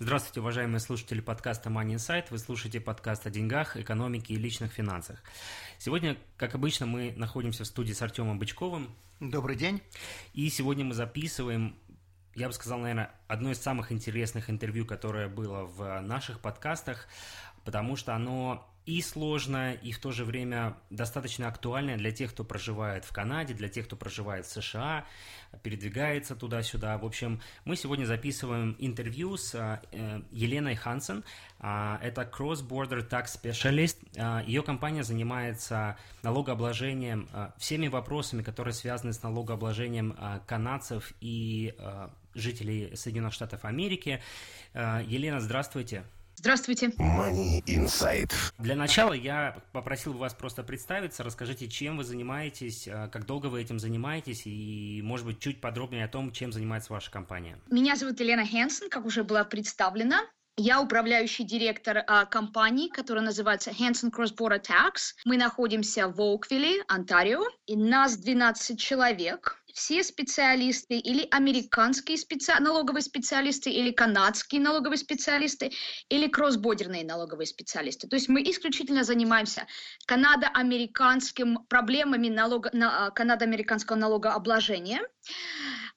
[0.00, 2.26] Здравствуйте, уважаемые слушатели подкаста Money Insight.
[2.30, 5.20] Вы слушаете подкаст о деньгах, экономике и личных финансах.
[5.76, 8.94] Сегодня, как обычно, мы находимся в студии с Артемом Бычковым.
[9.18, 9.82] Добрый день.
[10.34, 11.74] И сегодня мы записываем,
[12.36, 17.08] я бы сказал, наверное, одно из самых интересных интервью, которое было в наших подкастах,
[17.64, 22.42] потому что оно и сложная, и в то же время достаточно актуальная для тех, кто
[22.42, 25.04] проживает в Канаде, для тех, кто проживает в США,
[25.62, 26.96] передвигается туда-сюда.
[26.96, 31.22] В общем, мы сегодня записываем интервью с э, Еленой Хансен.
[31.60, 33.98] Э, это Cross-Border Tax Specialist.
[34.16, 41.74] Э, ее компания занимается налогообложением, э, всеми вопросами, которые связаны с налогообложением канадцев и
[42.34, 44.22] жителей Соединенных Штатов Америки.
[44.74, 45.98] Елена, здравствуйте.
[45.98, 46.17] Здравствуйте.
[46.98, 48.32] Money Insight.
[48.58, 53.46] Для начала я попросил бы вас просто представиться, расскажите, чем вы занимаетесь, э, как долго
[53.46, 57.58] вы этим занимаетесь и, может быть, чуть подробнее о том, чем занимается ваша компания.
[57.70, 60.16] Меня зовут Елена Хенсон, как уже было представлено.
[60.60, 65.14] Я управляющий директор а, компании, которая называется Hanson Cross Border Tax.
[65.24, 69.62] Мы находимся в Оуквилле, Онтарио, и нас 12 человек.
[69.78, 72.52] Все специалисты или американские специ...
[72.58, 75.70] налоговые специалисты, или канадские налоговые специалисты,
[76.08, 78.08] или кроссбодерные налоговые специалисты.
[78.08, 79.68] То есть мы исключительно занимаемся
[80.06, 82.70] канадо-американским проблемами налога...
[82.72, 83.10] на...
[83.10, 85.00] канадо-американского налогообложения.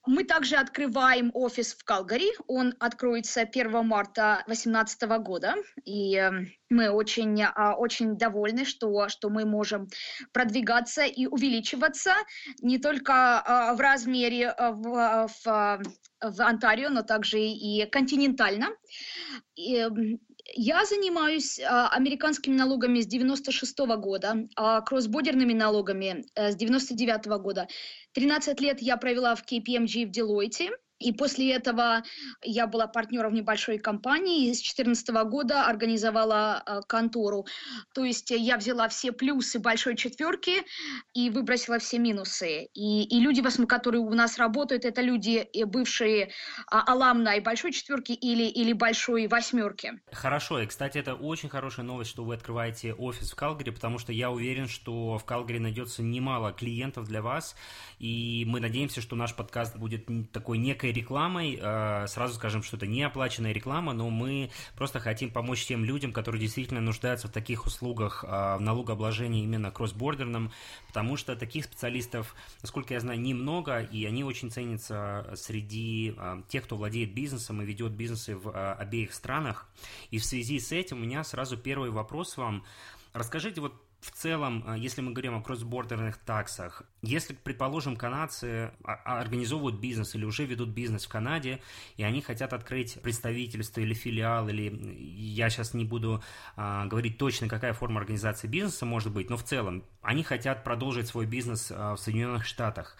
[0.06, 2.30] Мы также открываем офис в Калгари.
[2.46, 5.56] Он откроется 1 марта 2018 года.
[5.84, 9.88] И эм, мы очень, а, очень довольны, что, что мы можем
[10.32, 12.14] продвигаться и увеличиваться
[12.60, 15.82] не только а, в размере а, в, в,
[16.20, 18.68] в Онтарио, но также и континентально.
[19.54, 20.18] И эм,
[20.54, 24.48] я занимаюсь американскими налогами с 96 -го года,
[24.86, 27.68] кроссбодерными налогами э, с 99 -го года.
[28.12, 30.70] 13 лет я провела в KPMG в Deloitte,
[31.02, 32.02] и после этого
[32.42, 37.46] я была партнером небольшой компании и с 2014 года организовала э, контору.
[37.94, 40.62] То есть я взяла все плюсы большой четверки
[41.14, 42.68] и выбросила все минусы.
[42.74, 46.30] И, и люди, которые у нас работают, это люди э, бывшие
[46.70, 50.00] а, аламна и большой четверки или, или большой восьмерки.
[50.12, 50.60] Хорошо.
[50.60, 54.30] И, кстати, это очень хорошая новость, что вы открываете офис в Калгари, потому что я
[54.30, 57.56] уверен, что в Калгари найдется немало клиентов для вас.
[57.98, 61.58] И мы надеемся, что наш подкаст будет такой некой рекламой.
[61.60, 66.12] Э, сразу скажем, что это не оплаченная реклама, но мы просто хотим помочь тем людям,
[66.12, 70.52] которые действительно нуждаются в таких услугах э, в налогообложении именно кроссбордерном,
[70.86, 76.64] потому что таких специалистов, насколько я знаю, немного, и они очень ценятся среди э, тех,
[76.64, 79.68] кто владеет бизнесом и ведет бизнесы в обеих странах.
[80.10, 82.64] И в связи с этим у меня сразу первый вопрос вам.
[83.12, 88.94] Расскажите вот в целом, э, если мы говорим о кроссбордерных таксах, если, предположим, канадцы а,
[89.04, 91.60] а, организовывают бизнес или уже ведут бизнес в Канаде,
[91.96, 94.76] и они хотят открыть представительство или филиал, или
[95.16, 96.20] я сейчас не буду
[96.56, 101.06] а, говорить точно, какая форма организации бизнеса может быть, но в целом они хотят продолжить
[101.06, 102.96] свой бизнес а, в Соединенных Штатах.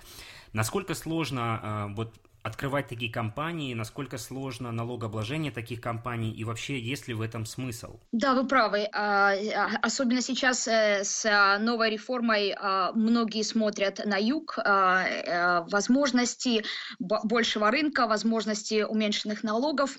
[0.53, 7.09] Насколько сложно а, вот открывать такие компании, насколько сложно налогообложение таких компаний и вообще есть
[7.09, 8.01] ли в этом смысл?
[8.13, 8.89] Да, вы правы.
[8.93, 12.55] А, а, особенно сейчас э, с а, новой реформой
[12.95, 16.65] многие смотрят на юг, возможности
[16.99, 19.99] большего рынка, возможности уменьшенных налогов.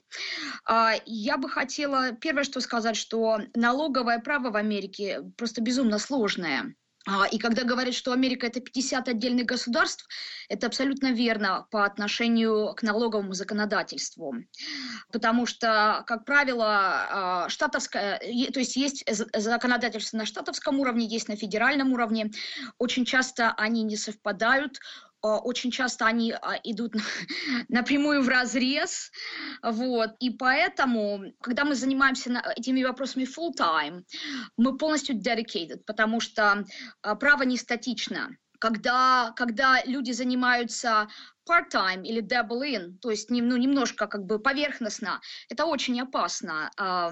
[1.05, 6.75] Я бы хотела первое, что сказать, что налоговое право в Америке просто безумно сложное.
[7.05, 10.07] А, и когда говорят, что Америка это 50 отдельных государств,
[10.47, 14.35] это абсолютно верно по отношению к налоговому законодательству.
[15.11, 19.03] Потому что, как правило, а, штатовское, то есть есть
[19.33, 22.31] законодательство на штатовском уровне, есть на федеральном уровне.
[22.77, 24.79] Очень часто они не совпадают.
[25.23, 26.95] А, очень часто они а, идут
[27.69, 29.09] напрямую в разрез,
[29.63, 34.03] вот, и поэтому, когда мы занимаемся этими вопросами full time,
[34.57, 36.65] мы полностью dedicated, потому что
[37.01, 41.09] а, право не статично, когда, когда люди занимаются
[41.45, 45.19] part-time или double in, то есть ну, немножко как бы поверхностно,
[45.49, 47.11] это очень опасно, а,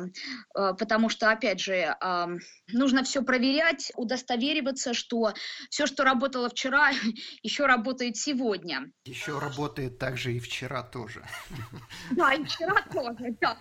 [0.56, 2.30] а, потому что, опять же, а,
[2.72, 5.34] нужно все проверять, удостовериваться, что
[5.70, 6.92] все, что работало вчера,
[7.44, 8.90] еще работает сегодня.
[9.04, 11.22] Еще работает также и вчера тоже.
[12.12, 13.58] Да, и вчера тоже, да.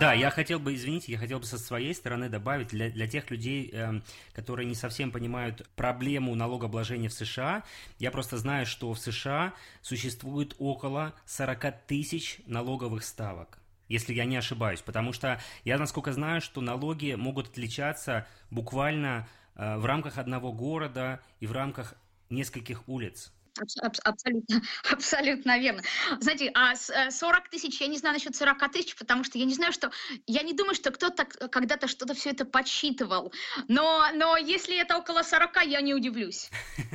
[0.00, 3.30] Да, я хотел бы, извините, я хотел бы со своей стороны добавить для, для тех
[3.30, 4.00] людей, э,
[4.32, 7.62] которые не совсем понимают проблему налогообложения в США.
[7.98, 14.36] Я просто знаю, что в США существует около 40 тысяч налоговых ставок если я не
[14.36, 20.52] ошибаюсь, потому что я, насколько знаю, что налоги могут отличаться буквально э, в рамках одного
[20.52, 21.94] города и в рамках
[22.30, 23.32] нескольких улиц.
[23.60, 25.82] Абсолютно, абсолютно верно.
[26.20, 29.54] Знаете, а 40 э, тысяч, я не знаю насчет 40 тысяч, потому что я не
[29.54, 29.90] знаю, что...
[30.26, 33.32] Я не думаю, что кто-то когда-то что-то все это подсчитывал.
[33.68, 36.50] Но, но если это около 40, я не удивлюсь.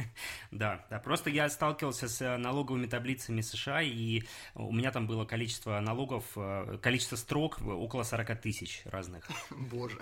[0.52, 4.24] Да, да, просто я сталкивался с э, налоговыми таблицами США, и
[4.56, 9.26] у меня там было количество налогов, э, количество строк около 40 тысяч разных.
[9.52, 10.00] Боже.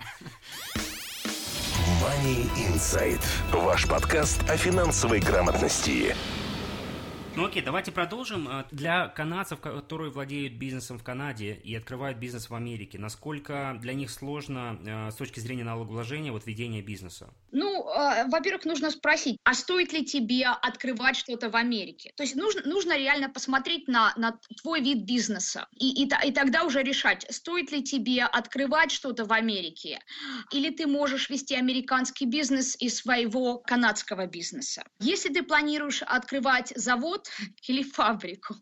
[2.00, 3.22] Money Insight.
[3.52, 6.14] Ваш подкаст о финансовой грамотности.
[7.38, 8.48] Ну окей, давайте продолжим.
[8.48, 13.94] Э, для канадцев, которые владеют бизнесом в Канаде и открывают бизнес в Америке, насколько для
[13.94, 17.32] них сложно э, с точки зрения налогообложения вот ведение бизнеса?
[17.52, 22.12] Ну, э, во-первых, нужно спросить, а стоит ли тебе открывать что-то в Америке?
[22.16, 26.64] То есть нужно, нужно реально посмотреть на, на твой вид бизнеса и, и, и тогда
[26.64, 30.00] уже решать, стоит ли тебе открывать что-то в Америке
[30.50, 34.82] или ты можешь вести американский бизнес из своего канадского бизнеса.
[34.98, 37.27] Если ты планируешь открывать завод,
[37.68, 38.56] или фабрику,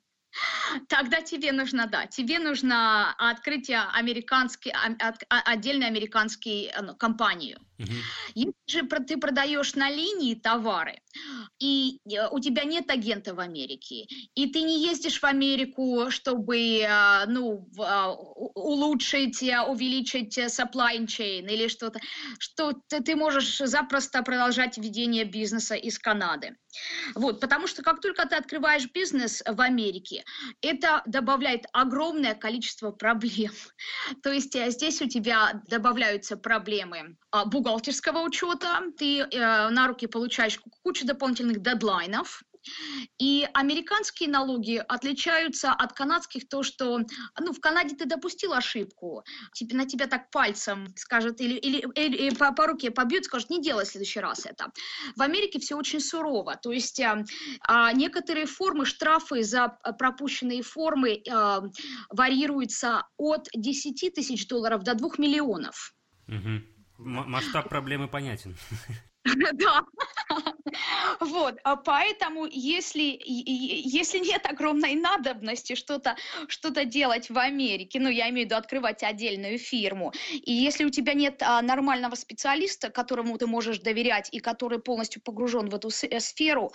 [0.89, 4.73] тогда тебе нужно, да, тебе нужно открыть американский,
[5.29, 7.59] отдельную американскую ну, компанию.
[7.79, 7.93] Угу.
[8.35, 10.99] Если же ты продаешь на линии товары,
[11.59, 16.57] и э, у тебя нет агента в Америке, и ты не ездишь в Америку, чтобы
[16.57, 22.01] э, ну, а, улучшить, э, увеличить supply chain или что-то,
[22.39, 26.57] что ты можешь запросто продолжать ведение бизнеса из Канады.
[27.15, 30.25] Вот, потому что как только ты открываешь бизнес в Америке,
[30.61, 33.53] это добавляет огромное количество проблем.
[34.23, 40.59] То есть здесь у тебя добавляются проблемы а, бухгалтерского учета, ты э, на руки получаешь
[40.83, 42.43] кучу дополнительных дедлайнов,
[43.19, 47.01] и американские налоги отличаются от канадских то, что
[47.39, 49.23] ну, в Канаде ты допустил ошибку,
[49.55, 53.63] тебе, на тебя так пальцем скажут или, или, или по, по руке побьют, скажут, не
[53.63, 54.71] делай в следующий раз это.
[55.17, 57.25] В Америке все очень сурово, то есть а,
[57.61, 59.69] а, некоторые формы, штрафы за
[59.99, 61.63] пропущенные формы а,
[62.11, 65.95] варьируются от 10 тысяч долларов до 2 миллионов.
[66.29, 66.77] Угу.
[66.99, 68.57] Масштаб проблемы понятен.
[69.55, 69.85] Да.
[71.21, 76.17] Вот, а поэтому если, если нет огромной надобности что-то
[76.49, 80.91] что делать в Америке, ну, я имею в виду открывать отдельную фирму, и если у
[80.91, 85.89] тебя нет а, нормального специалиста, которому ты можешь доверять и который полностью погружен в эту
[85.89, 86.73] э, сферу,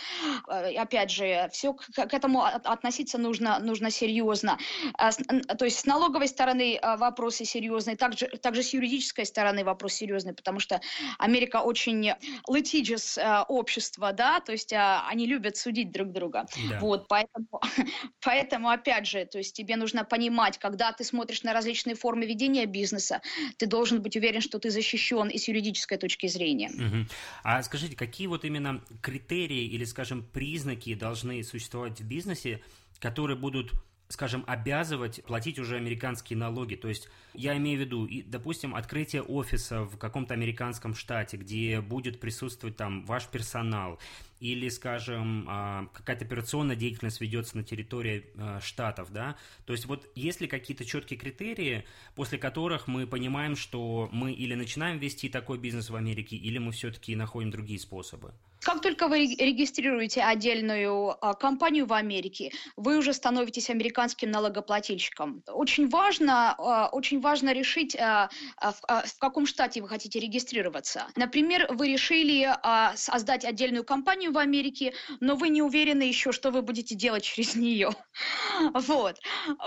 [0.50, 4.58] э, опять же, все к, этому относиться нужно, нужно серьезно.
[4.98, 9.94] А, то есть с налоговой стороны а, вопросы серьезные, также, также с юридической стороны вопрос
[9.94, 10.82] серьезный, потому что
[11.20, 12.14] Америка очень
[12.50, 16.46] litigious э, общество, да, то есть а, они любят судить друг друга.
[16.70, 16.80] Да.
[16.80, 17.48] Вот, поэтому,
[18.24, 22.66] поэтому, опять же, то есть тебе нужно понимать, когда ты смотришь на различные формы ведения
[22.66, 23.22] бизнеса,
[23.58, 26.70] ты должен быть уверен, что ты защищен и с юридической точки зрения.
[26.70, 27.08] Угу.
[27.44, 32.62] А скажите, какие вот именно критерии или, скажем, признаки должны существовать в бизнесе,
[33.00, 33.74] которые будут
[34.12, 36.76] скажем, обязывать платить уже американские налоги.
[36.76, 42.20] То есть я имею в виду, допустим, открытие офиса в каком-то американском штате, где будет
[42.20, 44.00] присутствовать там ваш персонал,
[44.42, 50.10] или, скажем, а, какая-то операционная деятельность ведется на территории а, штатов, да, то есть вот
[50.16, 51.86] есть ли какие-то четкие критерии,
[52.16, 56.72] после которых мы понимаем, что мы или начинаем вести такой бизнес в Америке, или мы
[56.72, 58.34] все-таки находим другие способы?
[58.64, 65.44] Как только вы регистрируете отдельную а, компанию в Америке, вы уже становитесь американским налогоплательщиком.
[65.48, 71.08] Очень важно, а, очень важно решить, а, в каком штате вы хотите регистрироваться.
[71.16, 72.50] Например, вы решили
[72.96, 77.56] создать отдельную компанию в Америке, но вы не уверены еще, что вы будете делать через
[77.56, 77.90] нее.
[78.74, 79.20] Вот.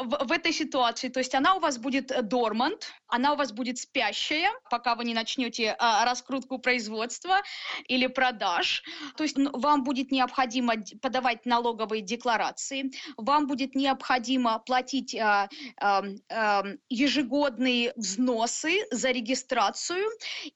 [0.04, 4.52] В, этой ситуации, то есть она у вас будет дормант, она у вас будет спящая,
[4.70, 7.40] пока вы не начнете раскрутку производства
[7.88, 8.83] или продаж,
[9.16, 15.48] То есть вам будет необходимо подавать налоговые декларации, вам будет необходимо платить а,
[15.80, 20.04] а, ежегодные взносы за регистрацию.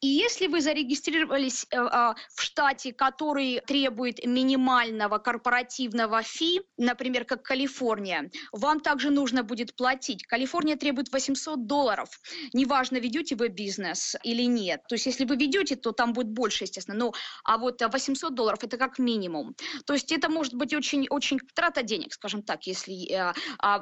[0.00, 8.30] И если вы зарегистрировались а, в штате, который требует минимального корпоративного фи, например, как Калифорния,
[8.52, 10.26] вам также нужно будет платить.
[10.26, 12.08] Калифорния требует 800 долларов.
[12.52, 14.82] Неважно, ведете вы бизнес или нет.
[14.88, 16.98] То есть если вы ведете, то там будет больше, естественно.
[16.98, 17.12] Но,
[17.44, 19.54] а вот 800 долларов– это как минимум.
[19.86, 23.78] То есть это может быть очень, очень трата денег, скажем так, если, э, а,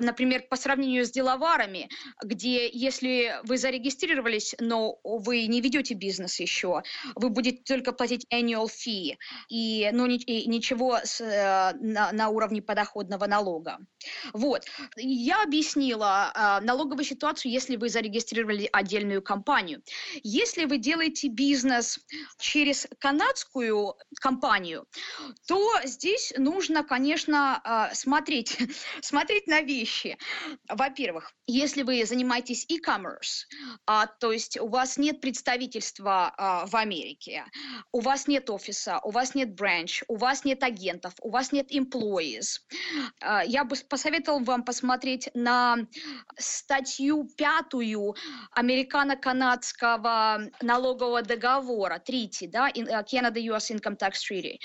[0.00, 1.88] например, по сравнению с деловарами,
[2.22, 6.82] где если вы зарегистрировались, но вы не ведете бизнес еще,
[7.14, 9.16] вы будете только платить annual fee,
[9.48, 13.78] и, но ни, и ничего с, э, на, на уровне подоходного налога.
[14.32, 14.64] Вот.
[14.96, 19.82] Я объяснила э, налоговую ситуацию, если вы зарегистрировали отдельную компанию.
[20.22, 21.98] Если вы делаете бизнес
[22.38, 23.73] через канадскую
[24.20, 24.86] компанию,
[25.46, 28.58] то здесь нужно, конечно, э, смотреть,
[29.02, 30.18] смотреть на вещи.
[30.68, 33.44] Во-первых, если вы занимаетесь e-commerce,
[33.86, 37.44] а, то есть у вас нет представительства а, в Америке,
[37.92, 41.70] у вас нет офиса, у вас нет бранч, у вас нет агентов, у вас нет
[41.70, 42.60] employees,
[43.20, 45.76] а, я бы посоветовал вам посмотреть на
[46.38, 48.14] статью пятую
[48.52, 54.58] американо-канадского налогового договора, трети, да, Canada-US Income Tax Treaty,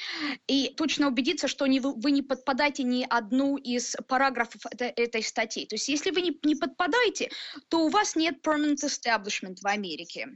[0.48, 5.66] и точно убедиться, что не, вы не подпадаете ни одну из параграфов этой, этой статьи.
[5.66, 7.30] То есть если вы не, не подпадаете,
[7.70, 10.28] то у вас нет permanent establishment в Америке.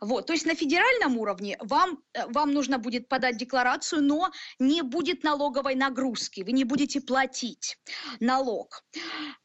[0.00, 4.82] Вот, то есть на федеральном уровне вам, э, вам нужно будет подать декларацию, но не
[4.82, 7.78] будет налоговой нагрузки, вы не будете платить
[8.20, 8.84] налог.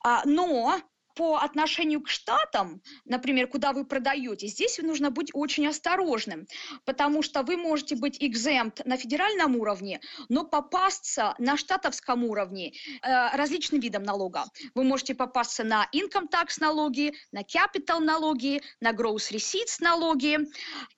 [0.04, 0.82] А, но
[1.16, 6.48] по отношению к штатам, например, куда вы продаете, здесь нужно быть очень осторожным,
[6.86, 13.36] потому что вы можете быть exempt на федеральном уровне, но попасться на штатовском уровне э,
[13.36, 14.46] различным видом налога.
[14.76, 20.40] Вы можете попасться на income tax налоги, на capital налоги, на gross receipts налоги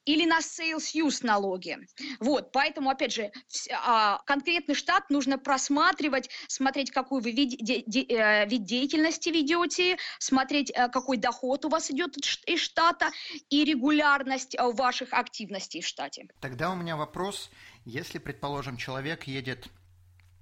[0.06, 1.78] или на sales use налоги.
[2.20, 3.32] Вот, поэтому, опять же, э,
[4.26, 10.72] конкретный штат нужно просматривать, смотреть, какой вы вид, де, де, э, вид деятельности ведете, смотреть,
[10.72, 13.10] э, какой доход у вас идет из штата
[13.50, 16.28] и регулярность э, ваших активностей в штате.
[16.40, 17.50] Тогда у меня вопрос,
[17.86, 19.70] если, предположим, человек едет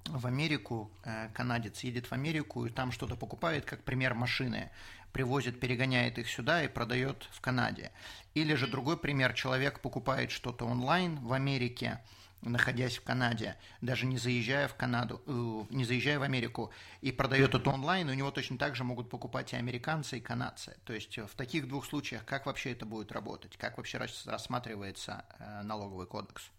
[0.05, 4.69] в Америку, э, канадец едет в Америку и там что-то покупает, как пример машины,
[5.11, 7.91] привозит, перегоняет их сюда и продает в Канаде.
[8.33, 12.01] Или же другой пример, человек покупает что-то онлайн в Америке,
[12.43, 16.71] находясь в Канаде, даже не заезжая в Канаду, э, не заезжая в Америку,
[17.01, 20.75] и продает это онлайн, у него точно так же могут покупать и американцы, и канадцы.
[20.85, 23.57] То есть э, в таких двух случаях как вообще это будет работать?
[23.57, 26.49] Как вообще рассматривается э, налоговый кодекс?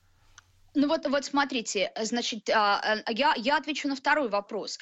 [0.75, 4.79] Ну вот, вот смотрите, значит, а, я, я отвечу на второй вопрос.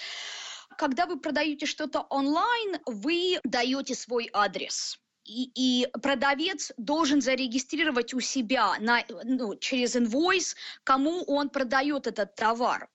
[0.78, 8.20] Когда вы продаете что-то онлайн, вы даете свой адрес и, и продавец должен зарегистрировать у
[8.20, 12.88] себя на, ну, через инвойс, кому он продает этот товар.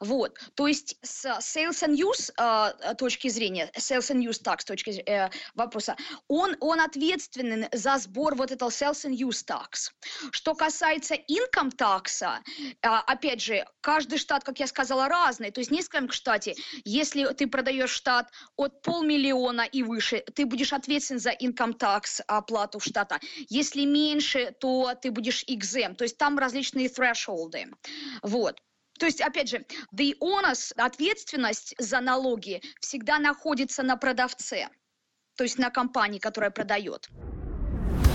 [0.00, 4.90] Вот, то есть с sales and use э, точки зрения, sales and use tax точки
[5.06, 5.96] э, вопроса,
[6.28, 9.92] он, он ответственен за сбор вот этого sales and use tax.
[10.32, 15.50] Что касается income tax, э, опять же, каждый штат, как я сказала, разный.
[15.50, 20.72] То есть в нескольком штате, если ты продаешь штат от полмиллиона и выше, ты будешь
[20.72, 23.20] ответственен за income tax оплату штата.
[23.48, 25.96] Если меньше, то ты будешь exempt.
[25.96, 27.66] То есть там различные thresholды.
[28.22, 28.60] Вот.
[28.98, 34.68] То есть, опять же, the onus, ответственность за налоги всегда находится на продавце,
[35.36, 37.08] то есть на компании, которая продает.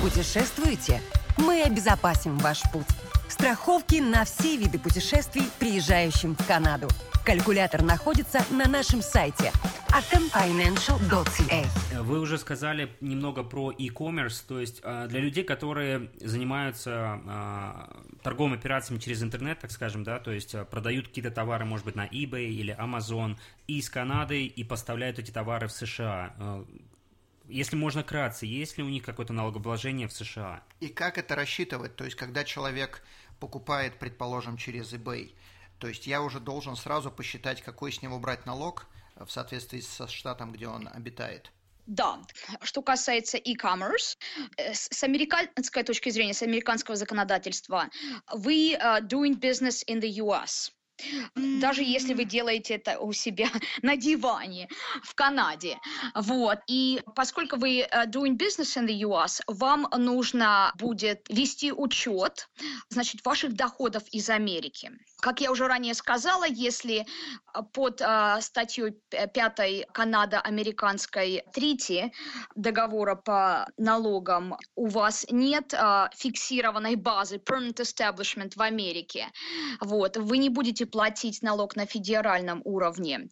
[0.01, 1.01] Путешествуете?
[1.37, 2.85] Мы обезопасим ваш путь.
[3.27, 6.87] Страховки на все виды путешествий, приезжающим в Канаду.
[7.25, 9.51] Калькулятор находится на нашем сайте
[9.89, 12.01] atomfinancial.ca.
[12.01, 18.55] Вы уже сказали немного про e-commerce, то есть а, для людей, которые занимаются а, торговыми
[18.55, 22.07] операциями через интернет, так скажем, да, то есть а, продают какие-то товары, может быть, на
[22.07, 26.65] eBay или Amazon из Канады и поставляют эти товары в США.
[27.47, 30.61] Если можно кратко, есть ли у них какое-то налогообложение в США?
[30.79, 31.95] И как это рассчитывать?
[31.95, 33.03] То есть, когда человек
[33.39, 35.33] покупает, предположим, через eBay,
[35.79, 38.85] то есть я уже должен сразу посчитать, какой с него брать налог
[39.15, 41.51] в соответствии со штатом, где он обитает.
[41.89, 42.19] Да,
[42.61, 44.15] что касается e-commerce,
[44.57, 47.89] э, с американской точки зрения, с американского законодательства,
[48.31, 50.71] вы uh, doing business in the US.
[51.35, 53.47] даже если вы делаете это у себя
[53.81, 54.69] на диване
[55.01, 55.79] в Канаде.
[56.13, 56.59] Вот.
[56.67, 62.49] И поскольку вы э, doing business in the US, вам нужно будет вести учет,
[62.89, 64.91] значит, ваших доходов из Америки.
[65.21, 72.13] Как я уже ранее сказала, если э, под э, статьей 5 Канада-американской трети
[72.55, 79.27] договора по налогам у вас нет э, фиксированной базы permanent establishment в Америке,
[79.81, 83.29] вот, вы не будете платить налог на федеральном уровне.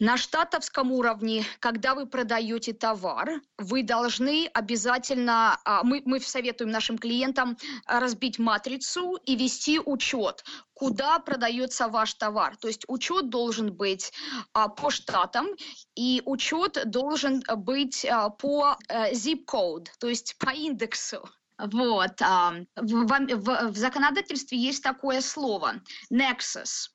[0.00, 6.98] На штатовском уровне, когда вы продаете товар, вы должны обязательно, а, мы, мы советуем нашим
[6.98, 12.56] клиентам разбить матрицу и вести учет, куда продается ваш товар.
[12.56, 14.12] То есть учет должен быть
[14.52, 15.48] а, по штатам,
[15.96, 21.28] и учет должен быть а, по а, zip code, то есть по индексу.
[21.58, 22.22] Вот.
[22.22, 26.90] А, в, в, в законодательстве есть такое слово nexus.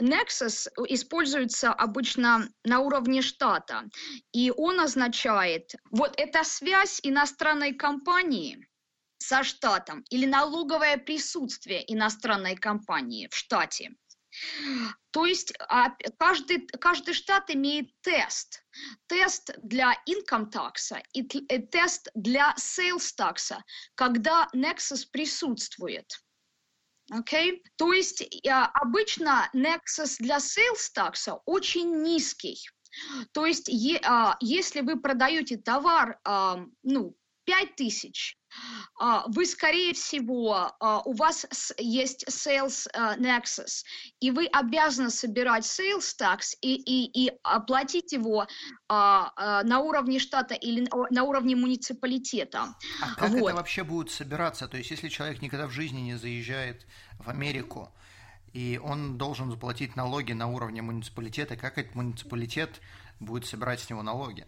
[0.00, 3.88] Nexus используется обычно на уровне штата,
[4.32, 8.66] и он означает, вот эта связь иностранной компании
[9.18, 13.92] со штатом или налоговое присутствие иностранной компании в штате.
[15.10, 18.64] То есть а, каждый, каждый штат имеет тест.
[19.06, 23.52] Тест для income tax и тест для sales tax,
[23.94, 26.06] когда Nexus присутствует.
[27.12, 27.60] Okay?
[27.76, 32.58] То есть а, обычно Nexus для sales tax очень низкий.
[33.32, 33.70] То есть
[34.04, 36.18] а, если вы продаете товар,
[36.82, 38.36] ну, 5 тысяч,
[39.26, 41.46] вы, скорее всего, а, у вас
[41.78, 43.84] есть Sales а, Nexus,
[44.20, 48.46] и вы обязаны собирать Sales Tax и, и, и оплатить его
[48.88, 52.74] на уровне штата или на уровне муниципалитета.
[53.00, 53.48] А как вот.
[53.48, 54.68] это вообще будет собираться?
[54.68, 56.86] То есть, если человек никогда в жизни не заезжает
[57.18, 57.92] в Америку,
[58.52, 62.80] и он должен заплатить налоги на уровне муниципалитета, как этот муниципалитет
[63.18, 64.46] будет собирать с него налоги?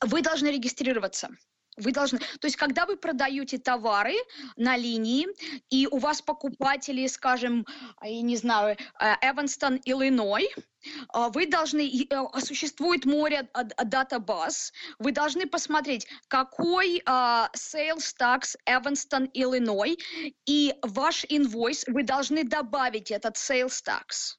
[0.00, 1.28] Вы должны регистрироваться.
[1.76, 4.14] Вы должны, то есть, когда вы продаете товары
[4.56, 5.26] на линии,
[5.70, 7.66] и у вас покупатели, скажем,
[8.02, 8.76] я не знаю,
[9.20, 10.48] Эванстон, Иллиной,
[11.30, 13.48] вы должны, э, существует море
[13.84, 19.98] датабаз, вы должны посмотреть, какой sales tax Эванстон, Иллиной,
[20.46, 24.36] и ваш инвойс, вы должны добавить этот sales tax.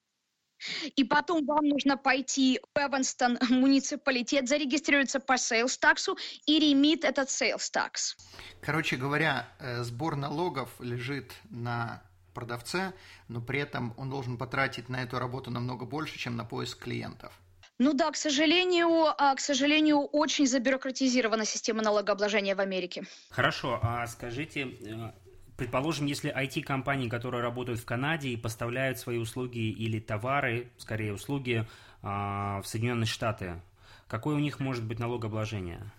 [0.96, 7.30] И потом вам нужно пойти в Эванстон муниципалитет, зарегистрироваться по sales таксу и ремит этот
[7.30, 8.16] sales tax.
[8.62, 12.02] Короче говоря, э, сбор налогов лежит на
[12.34, 12.94] продавце,
[13.28, 17.34] но при этом он должен потратить на эту работу намного больше, чем на поиск клиентов.
[17.78, 23.04] Ну да, к сожалению, а, к сожалению, очень забюрократизирована система налогообложения в Америке.
[23.30, 25.12] Хорошо, а скажите, э,
[25.58, 31.66] предположим, если IT-компании, которые работают в Канаде и поставляют свои услуги или товары, скорее услуги,
[32.02, 33.62] а, в Соединенные Штаты,
[34.08, 35.92] какое у них может быть налогообложение?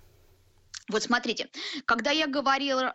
[0.89, 1.51] Вот смотрите,
[1.85, 2.95] когда я говорила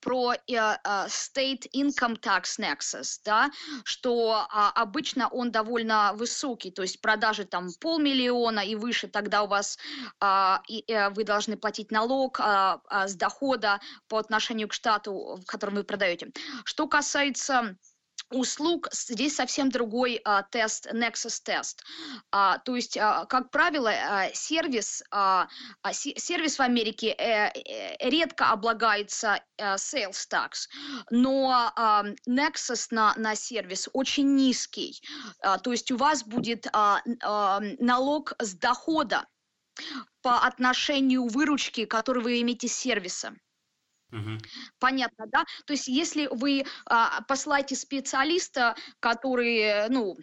[0.00, 3.50] про uh, State Income Tax Nexus, да,
[3.84, 9.48] что uh, обычно он довольно высокий, то есть продажи там полмиллиона и выше, тогда у
[9.48, 9.78] вас
[10.22, 15.84] uh, и, вы должны платить налог с дохода по отношению к штату, в котором вы
[15.84, 16.30] продаете.
[16.64, 17.76] Что касается
[18.30, 21.82] услуг здесь совсем другой а, тест, Nexus тест.
[22.30, 25.48] А, то есть, а, как правило, а, сервис, а,
[25.82, 27.52] а сервис в Америке а,
[28.00, 30.68] редко облагается а, sales tax,
[31.10, 35.00] но а, Nexus на, на сервис очень низкий.
[35.40, 39.26] А, то есть у вас будет а, а, налог с дохода
[40.22, 43.34] по отношению выручки, которую вы имеете с сервиса.
[44.12, 44.38] Угу.
[44.78, 45.44] Понятно, да?
[45.66, 50.16] То есть если вы а, посылаете специалиста, который, ну,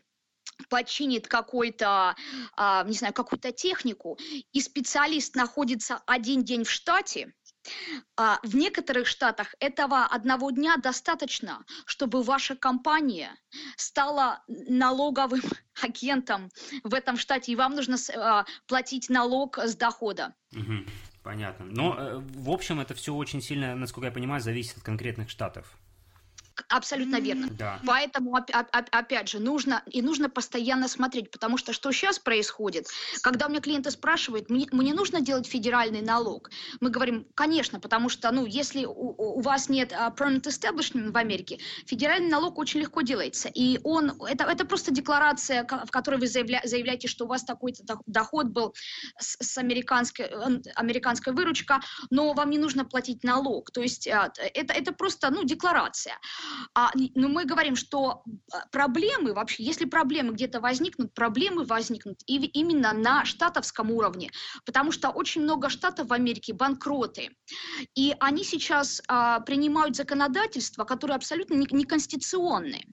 [0.69, 2.15] починит какой-то,
[2.55, 4.17] а, не знаю, какую-то технику,
[4.51, 7.33] и специалист находится один день в штате,
[8.17, 13.35] а в некоторых штатах этого одного дня достаточно, чтобы ваша компания
[13.77, 15.41] стала налоговым
[15.81, 16.49] агентом
[16.83, 20.35] в этом штате, и вам нужно а, платить налог с дохода.
[20.51, 20.85] Угу.
[21.23, 21.65] Понятно.
[21.65, 25.77] Но, э, в общем, это все очень сильно, насколько я понимаю, зависит от конкретных штатов.
[26.69, 27.47] Абсолютно верно.
[27.51, 27.79] Да.
[27.85, 32.87] Поэтому, опять же, нужно и нужно постоянно смотреть, потому что что сейчас происходит,
[33.21, 38.09] когда у меня клиенты спрашивают, мне, мне нужно делать федеральный налог, мы говорим, конечно, потому
[38.09, 38.91] что, ну, если у,
[39.37, 44.11] у вас нет uh, permanent establishment в Америке, федеральный налог очень легко делается, и он,
[44.21, 48.75] это, это просто декларация, в которой вы заявля, заявляете, что у вас такой-то доход был
[49.17, 50.27] с, с американской,
[50.75, 51.79] американской выручка,
[52.11, 56.19] но вам не нужно платить налог, то есть uh, это, это просто, ну, декларация.
[56.75, 62.37] А, но мы говорим, что а, проблемы вообще, если проблемы где-то возникнут, проблемы возникнут и
[62.37, 64.31] именно на штатовском уровне,
[64.65, 67.29] потому что очень много штатов в Америке банкроты,
[67.95, 72.83] и они сейчас а, принимают законодательство, которое абсолютно неконституционное,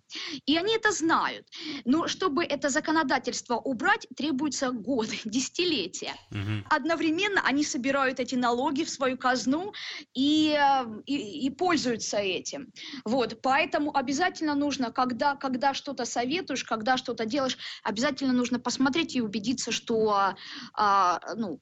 [0.47, 1.47] и они это знают.
[1.85, 6.15] Но чтобы это законодательство убрать, требуются годы, десятилетия.
[6.31, 6.67] Угу.
[6.71, 9.73] Одновременно они собирают эти налоги в свою казну
[10.15, 12.73] и, а, и, и пользуются этим.
[13.05, 19.21] Вот, поэтому обязательно нужно, когда, когда что-то советуешь, когда что-то делаешь, обязательно нужно посмотреть и
[19.21, 20.35] убедиться, что
[20.75, 21.61] а, ну,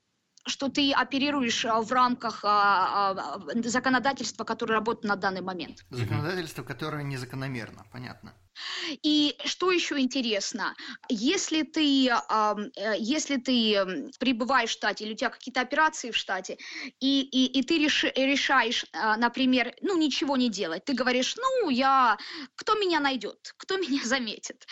[0.48, 5.84] что ты оперируешь а, в рамках а, а, законодательства, которое работает на данный момент.
[5.90, 8.34] Законодательство, которое незакономерно, понятно.
[9.02, 10.74] И что еще интересно,
[11.08, 16.58] если ты, э, если ты пребываешь в штате, или у тебя какие-то операции в штате,
[17.00, 21.70] и, и, и ты реш, решаешь, а, например, ну, ничего не делать, ты говоришь, ну,
[21.70, 22.18] я,
[22.56, 24.66] кто меня найдет, кто меня заметит,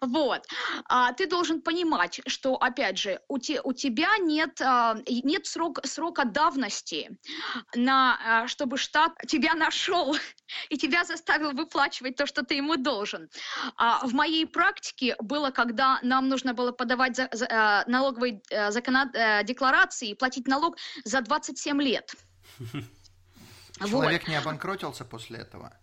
[0.00, 0.46] вот,
[0.88, 5.80] а ты должен понимать, что, опять же, у, те, у тебя нет, а, нет срок,
[5.84, 7.10] срока давности,
[7.74, 10.16] на, чтобы штат тебя нашел
[10.68, 13.28] и тебя заставил выплачивать то, что ты ему должен.
[13.76, 18.70] А в моей практике было, когда нам нужно было подавать за, за, э, налоговые э,
[18.70, 22.14] закона, э, декларации и платить налог за 27 лет.
[23.78, 24.28] Человек вот.
[24.28, 25.76] не обанкротился после этого?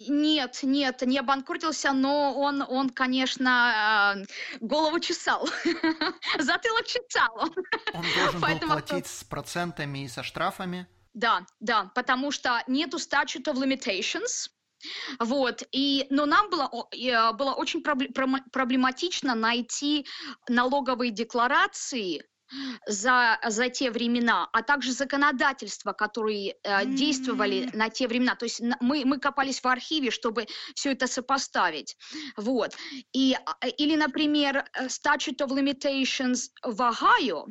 [0.00, 4.16] Нет, нет, не обанкротился, но он, он конечно,
[4.60, 5.46] голову чесал,
[6.38, 7.48] затылок чесал.
[7.92, 10.88] Он должен был платить с процентами и со штрафами?
[11.14, 14.50] Да, да, потому что нету statute of limitations,
[15.18, 20.06] вот, и, но нам было, э, было очень проблематично найти
[20.48, 22.24] налоговые декларации,
[22.86, 28.34] за, за те времена, а также законодательства, которые э, действовали на те времена.
[28.34, 31.96] То есть мы, мы копались в архиве, чтобы все это сопоставить.
[32.36, 32.76] Вот.
[33.12, 37.46] И, а, или, например, э, Statute of Limitations в Огайо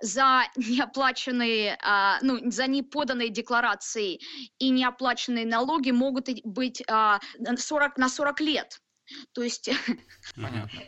[0.00, 4.20] за неоплаченные, э, ну, за неподанные декларации
[4.58, 7.18] и неоплаченные налоги могут быть э,
[7.56, 8.80] 40, на 40 лет.
[9.32, 9.70] То есть...
[10.34, 10.82] Понятно.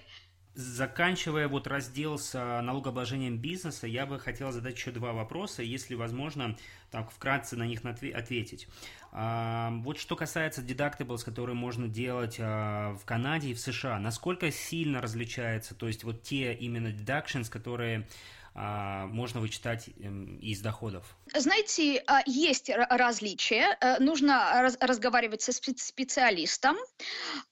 [0.59, 5.95] Заканчивая вот раздел с а, налогообложением бизнеса, я бы хотел задать еще два вопроса, если
[5.95, 6.57] возможно,
[6.91, 8.67] так вкратце на них ответить.
[9.13, 14.51] А, вот что касается deductibles, которые можно делать а, в Канаде и в США, насколько
[14.51, 18.09] сильно различается, то есть вот те именно deductions, которые
[18.57, 21.05] можно вычитать эм, из доходов?
[21.35, 23.77] Знаете, а, есть различия.
[23.81, 26.77] Э, нужно разговаривать со специалистом,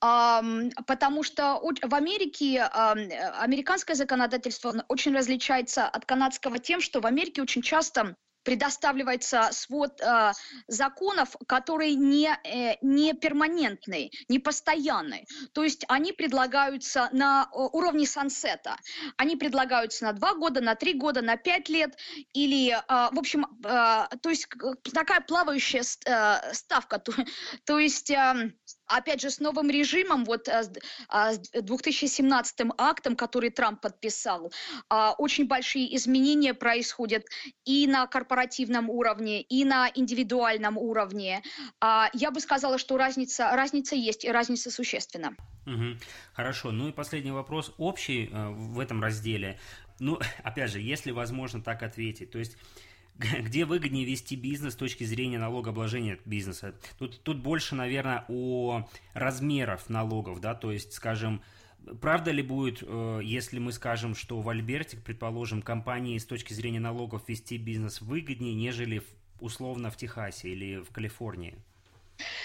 [0.00, 7.62] потому что в Америке американское законодательство очень различается от канадского тем, что в Америке очень
[7.62, 10.32] часто предоставляется свод э,
[10.68, 15.26] законов, которые не, э, не перманентные, не постоянные.
[15.52, 18.76] То есть они предлагаются на уровне сансета.
[19.16, 21.96] Они предлагаются на два года, на три года, на пять лет
[22.32, 24.46] или, э, в общем, э, то есть
[24.92, 26.98] такая плавающая э, ставка.
[27.04, 27.12] То,
[27.64, 28.10] то есть...
[28.10, 28.52] Э,
[28.96, 34.52] опять же, с новым режимом, вот э, с 2017 а, актом, который Трамп подписал,
[34.88, 37.24] а, очень большие изменения происходят
[37.64, 41.42] и на корпоративном уровне, и на индивидуальном уровне.
[41.80, 45.36] А, я бы сказала, что разница, разница есть, и разница существенна.
[45.66, 45.98] Угу.
[46.34, 46.70] Хорошо.
[46.70, 49.58] Ну и последний вопрос общий э, в этом разделе.
[49.98, 52.30] Ну, опять же, если возможно так ответить.
[52.30, 52.56] То есть
[53.40, 56.74] где выгоднее вести бизнес с точки зрения налогообложения бизнеса.
[56.98, 61.42] Тут, тут больше, наверное, о размерах налогов, да, то есть, скажем,
[62.00, 66.80] правда ли будет, э, если мы скажем, что в Альберте, предположим, компании с точки зрения
[66.80, 69.02] налогов вести бизнес выгоднее, нежели
[69.40, 71.56] условно в Техасе или в Калифорнии?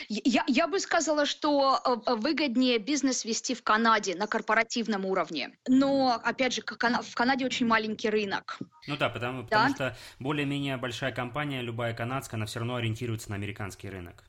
[0.07, 5.57] Я, я бы сказала, что э, выгоднее бизнес вести в Канаде на корпоративном уровне.
[5.67, 8.57] Но, опять же, в Канаде очень маленький рынок.
[8.87, 9.47] Ну да, потому, да?
[9.47, 14.23] потому что более-менее большая компания, любая канадская, она все равно ориентируется на американский рынок.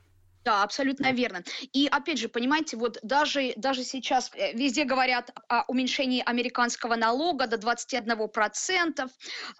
[0.44, 1.42] Да, абсолютно верно.
[1.72, 7.46] И опять же, понимаете, вот даже, даже сейчас э, везде говорят о уменьшении американского налога
[7.46, 9.11] до 21%,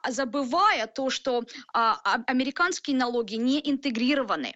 [0.09, 4.55] забывая то, что а, а американские налоги не интегрированы.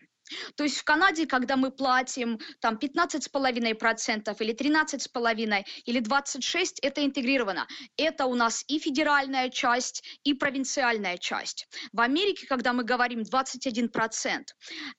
[0.57, 7.67] То есть в Канаде, когда мы платим там 15,5% или 13,5% или 26%, это интегрировано.
[7.97, 11.69] Это у нас и федеральная часть, и провинциальная часть.
[11.93, 14.45] В Америке, когда мы говорим 21%,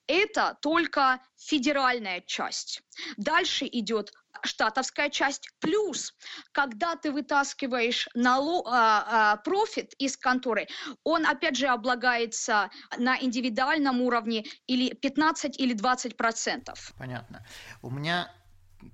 [0.08, 2.82] это только федеральная часть.
[3.17, 4.12] Дальше идет
[4.43, 6.13] штатовская часть плюс,
[6.51, 10.67] когда ты вытаскиваешь налог, а, а, профит из конторы,
[11.03, 16.93] он опять же облагается на индивидуальном уровне или 15 или 20 процентов.
[16.97, 17.45] Понятно.
[17.81, 18.31] У меня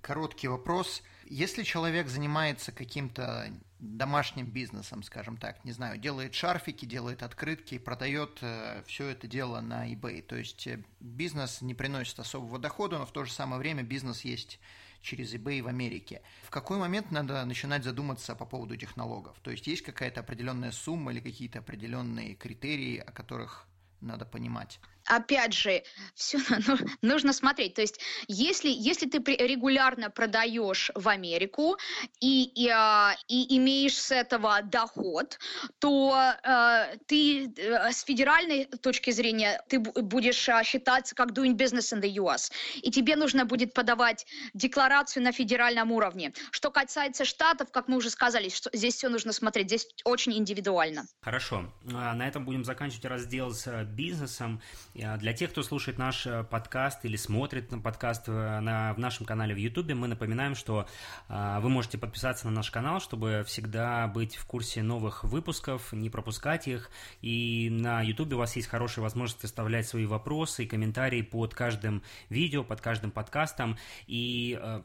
[0.01, 1.01] короткий вопрос.
[1.25, 8.37] Если человек занимается каким-то домашним бизнесом, скажем так, не знаю, делает шарфики, делает открытки, продает
[8.41, 10.21] э, все это дело на eBay.
[10.21, 14.21] То есть э, бизнес не приносит особого дохода, но в то же самое время бизнес
[14.21, 14.59] есть
[15.01, 16.21] через eBay в Америке.
[16.43, 19.35] В какой момент надо начинать задуматься по поводу этих налогов?
[19.41, 23.67] То есть есть какая-то определенная сумма или какие-то определенные критерии, о которых
[23.99, 24.79] надо понимать?
[25.05, 25.83] Опять же,
[26.15, 26.39] все
[27.01, 27.75] нужно смотреть.
[27.75, 31.77] То есть, если, если ты регулярно продаешь в Америку
[32.19, 35.39] и, и, а, и имеешь с этого доход,
[35.79, 42.01] то э, ты с федеральной точки зрения ты будешь а, считаться как doing business in
[42.01, 42.51] the US.
[42.81, 46.33] И тебе нужно будет подавать декларацию на федеральном уровне.
[46.51, 49.67] Что касается штатов, как мы уже сказали, что здесь все нужно смотреть.
[49.67, 51.05] Здесь очень индивидуально.
[51.21, 51.71] Хорошо.
[51.93, 54.61] А, на этом будем заканчивать раздел с э, бизнесом.
[54.99, 59.25] А, для тех, кто слушает наш э, подкаст или смотрит подкаст э, на, в нашем
[59.25, 60.85] канале в YouTube, мы напоминаем, что
[61.27, 66.67] вы можете подписаться на наш канал, чтобы всегда быть в курсе новых выпусков, не пропускать
[66.67, 66.89] их.
[67.21, 72.03] И на YouTube у вас есть хорошая возможность оставлять свои вопросы и комментарии под каждым
[72.29, 73.77] видео, под каждым подкастом.
[74.07, 74.81] И э,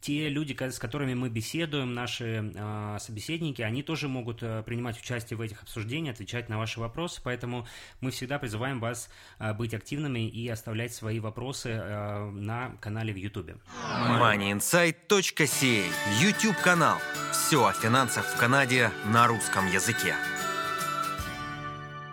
[0.00, 5.36] те люди, с которыми мы беседуем, наши э, собеседники, они тоже могут э, принимать участие
[5.36, 7.66] в этих обсуждениях, отвечать на ваши вопросы, поэтому
[8.00, 13.16] мы всегда призываем вас э, быть активными и оставлять свои вопросы э, на канале в
[13.16, 13.52] YouTube.
[14.08, 15.84] moneyinsight.ca
[16.20, 16.98] YouTube канал.
[17.32, 20.14] Все о финансах в Канаде на русском языке.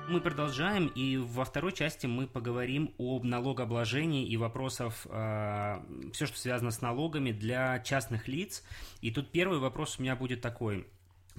[0.09, 5.81] Мы продолжаем, и во второй части мы поговорим об налогообложении и вопросов, э,
[6.13, 8.63] все, что связано с налогами для частных лиц.
[9.01, 10.87] И тут первый вопрос у меня будет такой.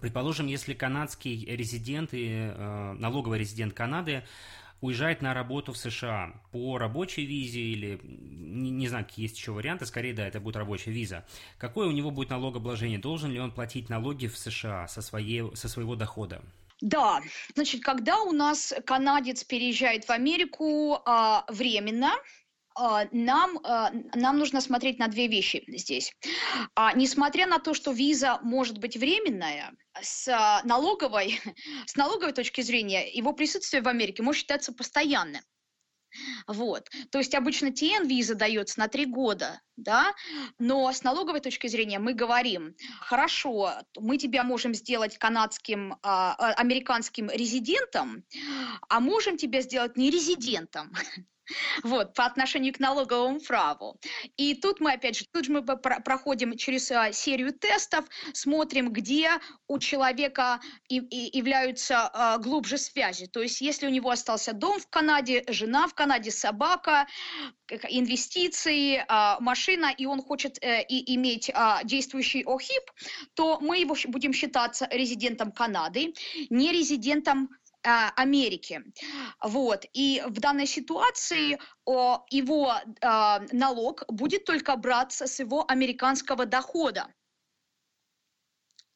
[0.03, 4.25] Предположим, если канадский резидент и э, налоговый резидент Канады
[4.83, 9.87] уезжает на работу в США по рабочей визе или, не, не знаю, есть еще варианты,
[9.87, 11.25] скорее, да, это будет рабочая виза.
[11.57, 12.99] Какое у него будет налогообложение?
[12.99, 16.43] Должен ли он платить налоги в США со, своей, со своего дохода?
[16.81, 17.21] Да,
[17.55, 22.13] значит, когда у нас канадец переезжает в Америку а, временно,
[22.79, 26.15] а, нам, а, нам нужно смотреть на две вещи здесь.
[26.77, 31.41] А, несмотря на то, что виза может быть временная, с налоговой,
[31.87, 35.43] с налоговой точки зрения его присутствие в Америке может считаться постоянным.
[36.47, 36.89] Вот.
[37.11, 40.15] То есть обычно TN-виза дается на три года, да,
[40.59, 46.53] но с налоговой точки зрения мы говорим, хорошо, мы тебя можем сделать канадским, а, а
[46.55, 48.25] американским резидентом,
[48.89, 50.93] а можем тебя сделать не резидентом.
[51.83, 53.99] Вот, по отношению к налоговому праву.
[54.37, 59.31] И тут мы, опять же, тут же мы проходим через а, серию тестов, смотрим, где
[59.67, 63.27] у человека и, и являются а, глубже связи.
[63.27, 67.07] То есть, если у него остался дом в Канаде, жена в Канаде, собака,
[67.89, 71.51] инвестиции, а, машина, и он хочет э, и иметь
[71.85, 72.91] действующий ОХИП,
[73.35, 76.15] то мы его будем считаться резидентом Канады,
[76.51, 77.51] не резидентом
[78.17, 78.83] Америки.
[79.43, 79.85] Вот.
[79.93, 81.59] И в данной ситуации
[82.31, 87.07] его э, налог будет только браться с его американского дохода.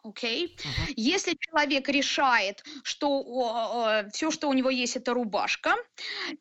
[0.05, 0.47] Окей.
[0.47, 0.57] Okay.
[0.57, 0.95] Uh-huh.
[0.97, 3.23] Если человек решает, что
[3.87, 5.77] э, все, что у него есть, это рубашка,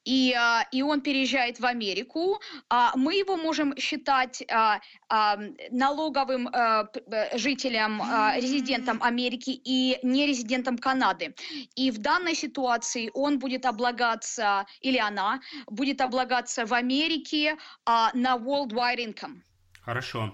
[0.04, 5.36] и, э, и он переезжает в Америку, э, мы его можем считать э, э,
[5.70, 6.86] налоговым э,
[7.38, 11.36] жителем, э, резидентом Америки и не резидентом Канады.
[11.76, 18.38] И в данной ситуации он будет облагаться, или она будет облагаться в Америке э, на
[18.38, 19.42] worldwide income.
[19.86, 20.34] Хорошо.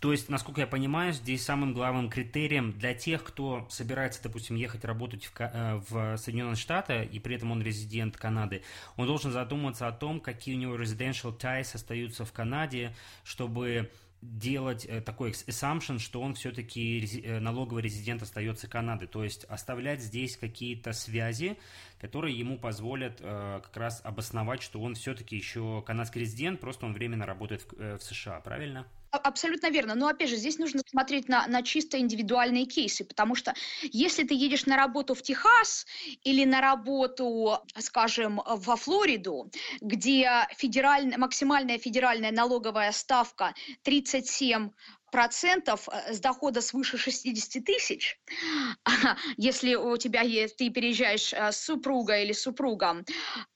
[0.00, 4.82] То есть, насколько я понимаю, здесь самым главным критерием для тех, кто собирается, допустим, ехать
[4.86, 8.62] работать в, э, в Соединенные Штаты, и при этом он резидент Канады,
[8.96, 13.90] он должен задуматься о том, какие у него residential ties остаются в Канаде, чтобы
[14.22, 20.00] делать э, такой assumption, что он все-таки э, налоговый резидент остается Канады, то есть оставлять
[20.00, 21.58] здесь какие-то связи,
[22.00, 27.26] которые ему позволят как раз обосновать, что он все-таки еще канадский резидент, просто он временно
[27.26, 28.86] работает в США, правильно?
[29.10, 29.94] Абсолютно верно.
[29.94, 34.34] Но опять же, здесь нужно смотреть на, на чисто индивидуальные кейсы, потому что если ты
[34.34, 35.84] едешь на работу в Техас
[36.22, 44.70] или на работу, скажем, во Флориду, где федеральная, максимальная федеральная налоговая ставка 37
[45.10, 48.18] процентов э, с дохода свыше 60 тысяч,
[49.36, 53.04] если у тебя есть, ты переезжаешь э, с супругой или супругом,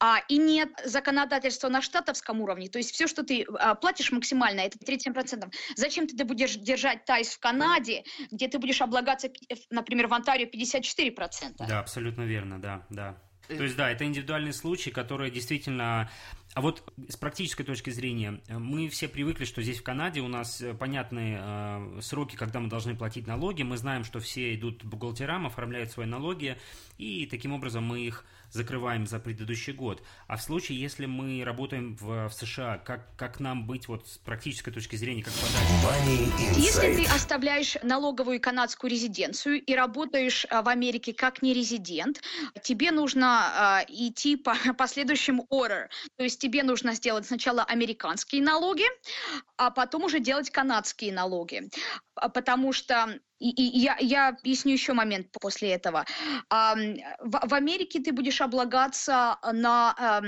[0.01, 4.61] а, и нет законодательства на штатовском уровне, то есть все, что ты а, платишь максимально,
[4.61, 5.53] это 37%.
[5.77, 9.31] Зачем ты будешь держать тайс в Канаде, где ты будешь облагаться,
[9.71, 11.67] например, в Онтарио 54%?
[11.67, 13.19] Да, абсолютно верно, да, да.
[13.49, 16.11] То есть, да, это индивидуальные случаи, которые действительно
[16.55, 20.29] а вот с практической точки зрения, э, мы все привыкли, что здесь в Канаде у
[20.29, 23.63] нас э, понятные э, сроки, когда мы должны платить налоги.
[23.65, 26.57] Мы знаем, что все идут к бухгалтерам, оформляют свои налоги,
[26.97, 30.03] и таким образом мы их закрываем за предыдущий год.
[30.29, 34.19] А в случае, если мы работаем в, в США, как, как нам быть вот с
[34.19, 36.57] практической точки зрения, как подать?
[36.57, 42.23] Если ты оставляешь налоговую канадскую резиденцию и работаешь в Америке как нерезидент,
[42.63, 45.89] тебе нужно э, идти по последующему order.
[46.17, 48.85] То есть тебе нужно сделать сначала американские налоги,
[49.57, 51.69] а потом уже делать канадские налоги.
[52.15, 53.19] А, потому что
[53.51, 56.05] и, и я, я объясню еще момент после этого.
[56.51, 60.23] А, в, в Америке ты будешь облагаться на,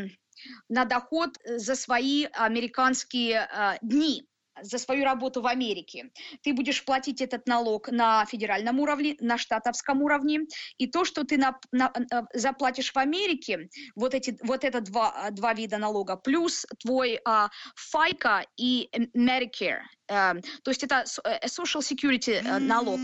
[0.69, 4.29] на доход за свои американские а, дни
[4.63, 6.11] за свою работу в Америке.
[6.43, 10.41] Ты будешь платить этот налог на федеральном уровне, на штатовском уровне,
[10.79, 15.31] и то, что ты на, на, э, заплатишь в Америке, вот, эти, вот это два,
[15.31, 17.49] два вида налога, плюс твой а,
[17.93, 23.01] FICA и Medicare, Эм, то есть это э, social security э, налог,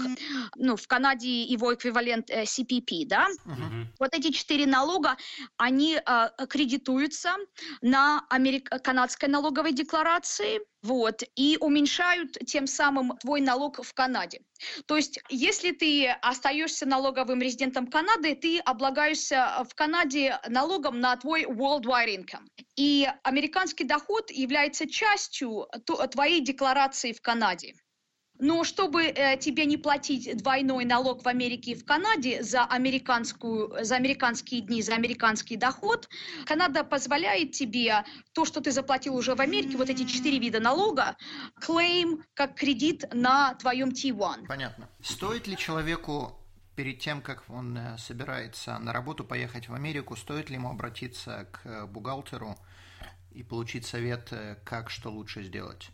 [0.56, 3.26] ну, в Канаде его эквивалент э, CPP, да?
[3.44, 3.86] Uh-huh.
[3.98, 5.16] Вот эти четыре налога,
[5.56, 5.98] они
[6.48, 7.34] кредитуются
[7.80, 8.70] на америк...
[8.82, 14.40] канадской налоговой декларации, вот, и уменьшают тем самым твой налог в Канаде.
[14.86, 21.44] То есть, если ты остаешься налоговым резидентом Канады, ты облагаешься в Канаде налогом на твой
[21.44, 22.46] worldwide income.
[22.76, 25.68] И американский доход является частью
[26.10, 27.74] твоей декларации в Канаде.
[28.42, 33.84] Но чтобы э, тебе не платить двойной налог в Америке и в Канаде за, американскую,
[33.84, 36.08] за американские дни, за американский доход,
[36.44, 41.16] Канада позволяет тебе то, что ты заплатил уже в Америке, вот эти четыре вида налога,
[41.60, 44.48] клейм как кредит на твоем T1.
[44.48, 44.88] Понятно.
[45.00, 46.36] Стоит ли человеку
[46.74, 51.46] перед тем, как он э, собирается на работу поехать в Америку, стоит ли ему обратиться
[51.52, 52.56] к э, бухгалтеру
[53.30, 55.92] и получить совет, э, как что лучше сделать?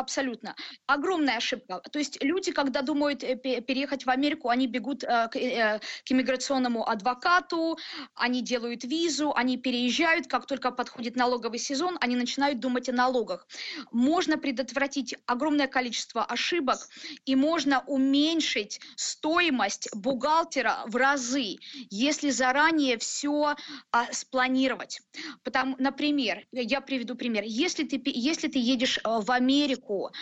[0.00, 0.56] Абсолютно.
[0.86, 1.82] Огромная ошибка.
[1.92, 6.10] То есть люди, когда думают э, переехать в Америку, они бегут э, к, э, к
[6.10, 7.78] иммиграционному адвокату,
[8.14, 10.26] они делают визу, они переезжают.
[10.26, 13.46] Как только подходит налоговый сезон, они начинают думать о налогах.
[13.92, 16.78] Можно предотвратить огромное количество ошибок
[17.26, 21.56] и можно уменьшить стоимость бухгалтера в разы,
[21.90, 23.54] если заранее все
[23.92, 25.02] а, спланировать.
[25.44, 27.44] Потому, например, я приведу пример.
[27.46, 30.12] Если ты, если ты едешь в Америку, Америку.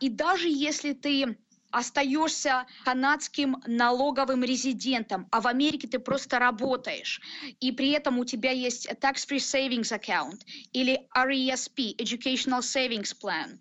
[0.00, 1.36] И даже если ты
[1.70, 7.20] остаешься канадским налоговым резидентом, а в Америке ты просто работаешь,
[7.60, 10.40] и при этом у тебя есть tax-free savings account
[10.72, 13.58] или RESP, Educational Savings Plan,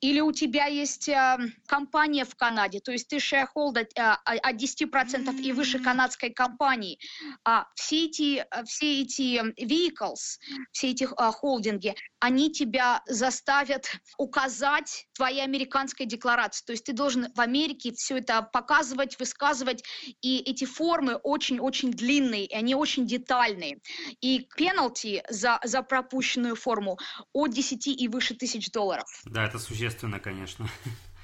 [0.00, 5.40] или у тебя есть э, компания в Канаде, то есть ты shareholder э, от 10%
[5.42, 6.98] и выше канадской компании,
[7.44, 10.38] а все эти, все эти vehicles,
[10.72, 13.86] все эти э, холдинги, они тебя заставят
[14.18, 19.82] указать твоей американской декларации, то есть ты должен в Америке все это показывать, высказывать,
[20.20, 23.80] и эти формы очень-очень длинные, и они очень детальные.
[24.20, 26.98] И пеналти за, за пропущенную форму
[27.32, 29.06] от 10 и выше тысяч долларов.
[29.24, 30.68] Да, это существенно, конечно.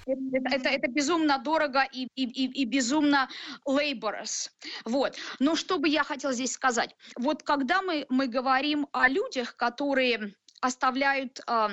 [0.07, 3.29] Это, это, это безумно дорого и, и, и, и безумно
[3.69, 4.49] laborious.
[4.85, 5.17] Вот.
[5.41, 6.95] Но что бы я хотела здесь сказать?
[7.17, 11.69] Вот когда мы, мы говорим о людях, которые оставляют э,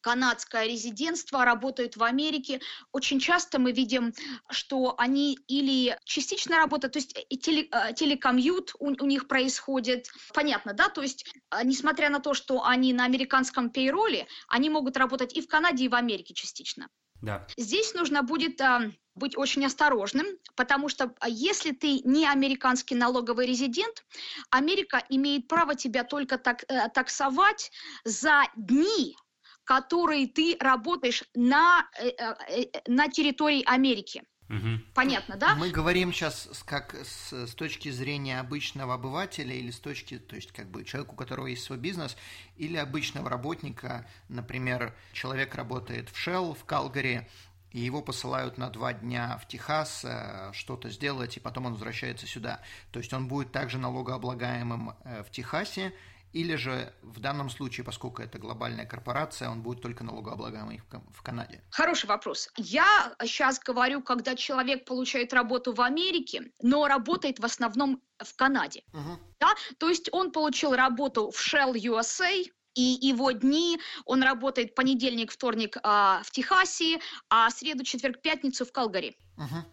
[0.00, 2.60] канадское резидентство, работают в Америке.
[2.92, 4.14] Очень часто мы видим,
[4.50, 10.08] что они или частично работают, то есть теле, э, телекомьют у, у них происходит.
[10.34, 10.88] Понятно, да?
[10.88, 15.40] То есть, э, несмотря на то, что они на американском пейроле, они могут работать и
[15.40, 16.88] в Канаде, и в Америке частично.
[17.20, 17.46] Да.
[17.56, 24.04] Здесь нужно будет э, быть очень осторожным, потому что если ты не американский налоговый резидент,
[24.50, 27.70] Америка имеет право тебя только так, э, таксовать
[28.04, 29.16] за дни,
[29.64, 34.24] которые ты работаешь на, э, э, на территории Америки.
[34.48, 34.80] Угу.
[34.94, 35.54] Понятно, да?
[35.56, 40.52] Мы говорим сейчас как с, с точки зрения обычного обывателя или с точки, то есть
[40.52, 42.16] как бы человека, у которого есть свой бизнес,
[42.56, 47.28] или обычного работника, например, человек работает в Shell в Калгари,
[47.72, 50.04] и его посылают на два дня в Техас
[50.52, 52.60] что-то сделать, и потом он возвращается сюда.
[52.92, 55.92] То есть он будет также налогооблагаемым в Техасе,
[56.32, 61.62] Или же в данном случае, поскольку это глобальная корпорация, он будет только налогооблагаемый в Канаде?
[61.70, 62.50] Хороший вопрос.
[62.56, 68.82] Я сейчас говорю, когда человек получает работу в Америке, но работает в основном в Канаде.
[68.92, 69.18] Угу.
[69.40, 69.54] Да?
[69.78, 72.44] То есть он получил работу в Shell USA,
[72.78, 78.70] и его дни, он работает понедельник, вторник а, в Техасе, а среду, четверг, пятницу в
[78.70, 79.16] Калгари.
[79.36, 79.64] Uh-huh.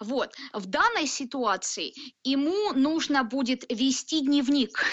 [0.00, 0.34] Вот.
[0.52, 1.94] В данной ситуации
[2.24, 4.84] ему нужно будет вести дневник.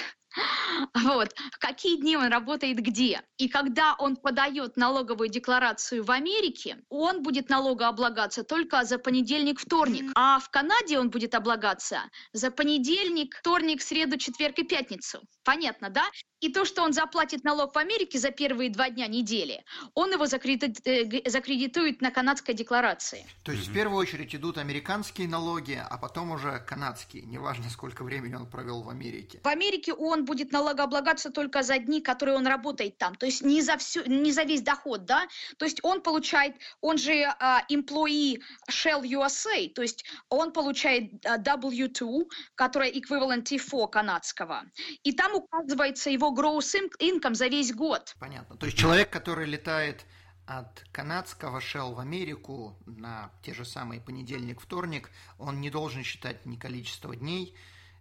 [0.93, 3.21] Вот, в какие дни он работает где.
[3.37, 10.11] И когда он подает налоговую декларацию в Америке, он будет налогооблагаться только за понедельник, вторник.
[10.15, 12.01] А в Канаде он будет облагаться
[12.33, 15.21] за понедельник, вторник, среду, четверг и пятницу.
[15.43, 16.05] Понятно, да?
[16.41, 20.25] И то, что он заплатит налог в Америке за первые два дня недели, он его
[20.25, 23.25] э, закредитует на канадской декларации.
[23.43, 28.35] То есть в первую очередь идут американские налоги, а потом уже канадские, неважно сколько времени
[28.35, 29.39] он провел в Америке.
[29.43, 33.61] В Америке он будет налогооблагаться только за дни, которые он работает там, то есть не
[33.61, 35.27] за всю, не за весь доход, да.
[35.57, 41.41] То есть он получает, он же uh, employee Shell USA, то есть он получает uh,
[41.41, 44.63] W2, которая эквивалент T4 канадского,
[45.03, 48.15] и там указывается его gross income за весь год.
[48.19, 48.57] Понятно.
[48.57, 50.05] То есть человек, который летает
[50.45, 56.45] от канадского Shell в Америку на те же самые понедельник, вторник, он не должен считать
[56.45, 57.55] ни количество дней,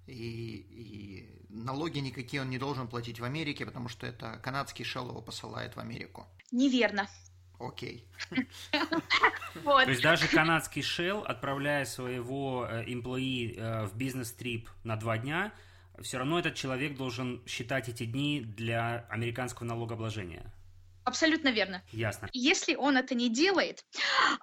[0.06, 5.08] и, и налоги никакие он не должен платить в Америке, потому что это канадский Shell
[5.08, 6.26] его посылает в Америку.
[6.50, 7.08] Неверно.
[7.58, 8.04] Окей.
[9.64, 15.52] То есть даже канадский Shell, отправляя своего э, employee э, в бизнес-трип на два дня,
[16.02, 20.52] все равно этот человек должен считать эти дни для американского налогообложения.
[21.04, 21.82] Абсолютно верно.
[21.92, 22.28] Ясно.
[22.32, 23.84] Если он это не делает,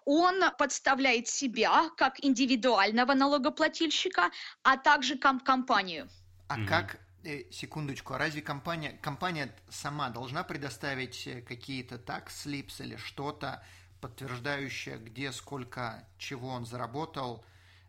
[0.06, 4.30] он подставляет себя как индивидуального налогоплательщика,
[4.64, 6.08] а также ком- компанию.
[6.48, 6.68] А угу.
[6.68, 12.96] как э, секундочку, а разве компания, компания сама должна предоставить э, какие-то tax slips или
[12.96, 13.64] что-то,
[14.00, 17.44] подтверждающее, где, сколько, чего он заработал,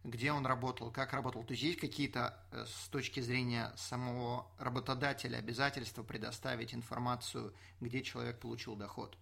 [0.05, 1.45] где он работал, как работал.
[1.45, 8.41] То есть есть какие-то э, с точки зрения самого работодателя обязательства предоставить информацию, где человек
[8.41, 9.17] получил доход?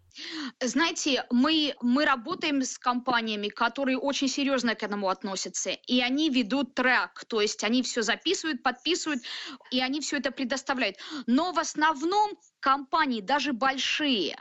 [0.61, 6.75] Знаете, мы, мы работаем с компаниями, которые очень серьезно к этому относятся, и они ведут
[6.75, 9.23] трек, то есть они все записывают, подписывают,
[9.71, 10.97] и они все это предоставляют.
[11.27, 14.37] Но в основном компании, даже большие,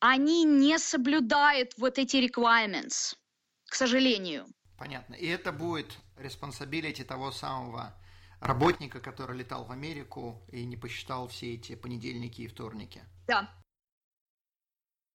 [0.00, 3.16] они не соблюдают вот эти requirements,
[3.68, 4.46] к сожалению.
[4.78, 5.14] Понятно.
[5.14, 7.94] И это будет responsibility того самого
[8.40, 13.02] работника, который летал в Америку и не посчитал все эти понедельники и вторники.
[13.26, 13.50] Да.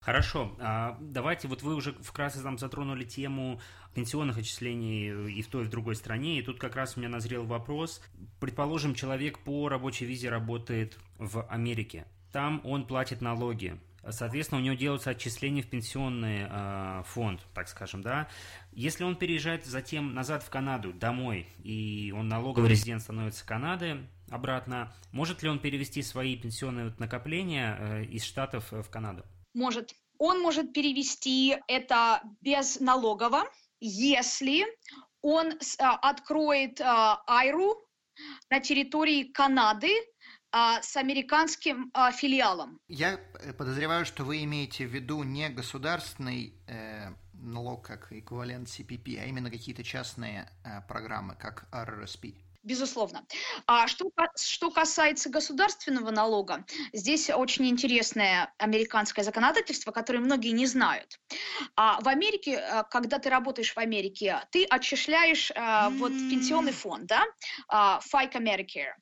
[0.03, 3.62] Хорошо, а давайте, вот вы уже вкратце там затронули тему
[3.93, 7.09] пенсионных отчислений и в той, и в другой стране, и тут как раз у меня
[7.09, 8.01] назрел вопрос.
[8.39, 13.80] Предположим, человек по рабочей визе работает в Америке, там он платит налоги,
[14.10, 18.28] Соответственно, у него делаются отчисления в пенсионный э, фонд, так скажем, да.
[18.72, 24.91] Если он переезжает затем назад в Канаду, домой, и он налоговый резидент становится Канады обратно,
[25.12, 29.24] может ли он перевести свои пенсионные накопления э, из Штатов в Канаду?
[29.54, 29.93] Может.
[30.18, 33.43] Он может перевести это без налогово,
[33.80, 34.66] если
[35.22, 37.76] он э, откроет э, Айру
[38.49, 39.89] на территории Канады
[40.52, 42.80] а, с американским а, филиалом.
[42.88, 49.22] Я э, подозреваю, что вы имеете в виду не государственный э, налог как эквивалент CPP,
[49.22, 53.26] а именно какие-то частные э, программы, как RRSP безусловно.
[53.66, 61.20] А что, что касается государственного налога, здесь очень интересное американское законодательство, которое многие не знают.
[61.76, 67.05] А в Америке, э, когда ты работаешь в Америке, ты отчисляешь а, вот пенсионный фонд,
[67.05, 67.24] да,
[67.68, 68.93] а, FICA Medicare.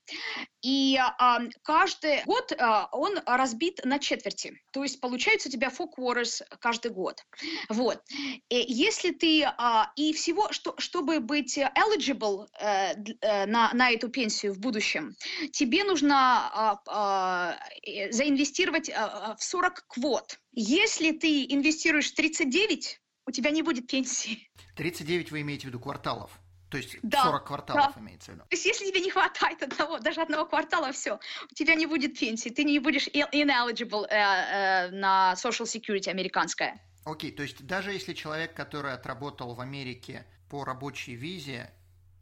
[0.62, 4.62] И а, каждый год а, он разбит на четверти.
[4.72, 7.24] То есть получается у тебя four quarters каждый год.
[7.70, 8.02] Вот.
[8.50, 9.44] И если ты...
[9.44, 15.16] А, и всего, что, чтобы быть eligible э, на, на эту пенсию в будущем,
[15.52, 20.40] тебе нужно а, а, э, заинвестировать а, в 40 квот.
[20.52, 24.50] Если ты инвестируешь 39, у тебя не будет пенсии.
[24.76, 26.32] 39 вы имеете в виду кварталов?
[26.70, 28.02] То есть да, 40 кварталов да.
[28.02, 28.44] имеется в виду.
[28.44, 31.20] То есть если тебе не хватает одного, даже одного квартала, все,
[31.52, 36.80] у тебя не будет пенсии, ты не будешь ineligible э, э, на Social Security американская.
[37.06, 41.72] Окей, okay, то есть даже если человек, который отработал в Америке по рабочей визе,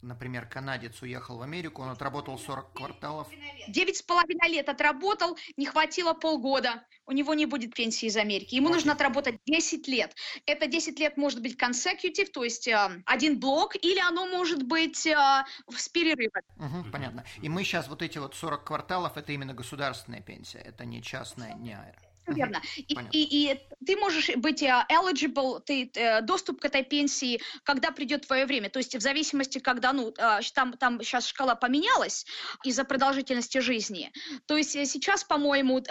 [0.02, 3.28] например, канадец уехал в Америку, он отработал 40 кварталов.
[3.68, 6.84] Девять с половиной лет отработал, не хватило полгода.
[7.06, 8.54] У него не будет пенсии из Америки.
[8.54, 10.14] Ему нужно отработать 10 лет.
[10.46, 15.06] Это 10 лет может быть consecutive, то есть э, один блок, или оно может быть
[15.06, 15.44] э,
[15.74, 16.42] с перерывом.
[16.56, 17.24] Угу, понятно.
[17.40, 21.54] И мы сейчас вот эти вот 40 кварталов, это именно государственная пенсия, это не частная,
[21.54, 22.62] не аэро верно.
[22.76, 27.90] И, и, и ты можешь быть э, eligible, ты, э, доступ к этой пенсии, когда
[27.90, 28.70] придет твое время.
[28.70, 32.26] То есть в зависимости, когда, ну, э, там, там сейчас шкала поменялась
[32.64, 34.12] из-за продолжительности жизни.
[34.46, 35.82] То есть сейчас, по-моему,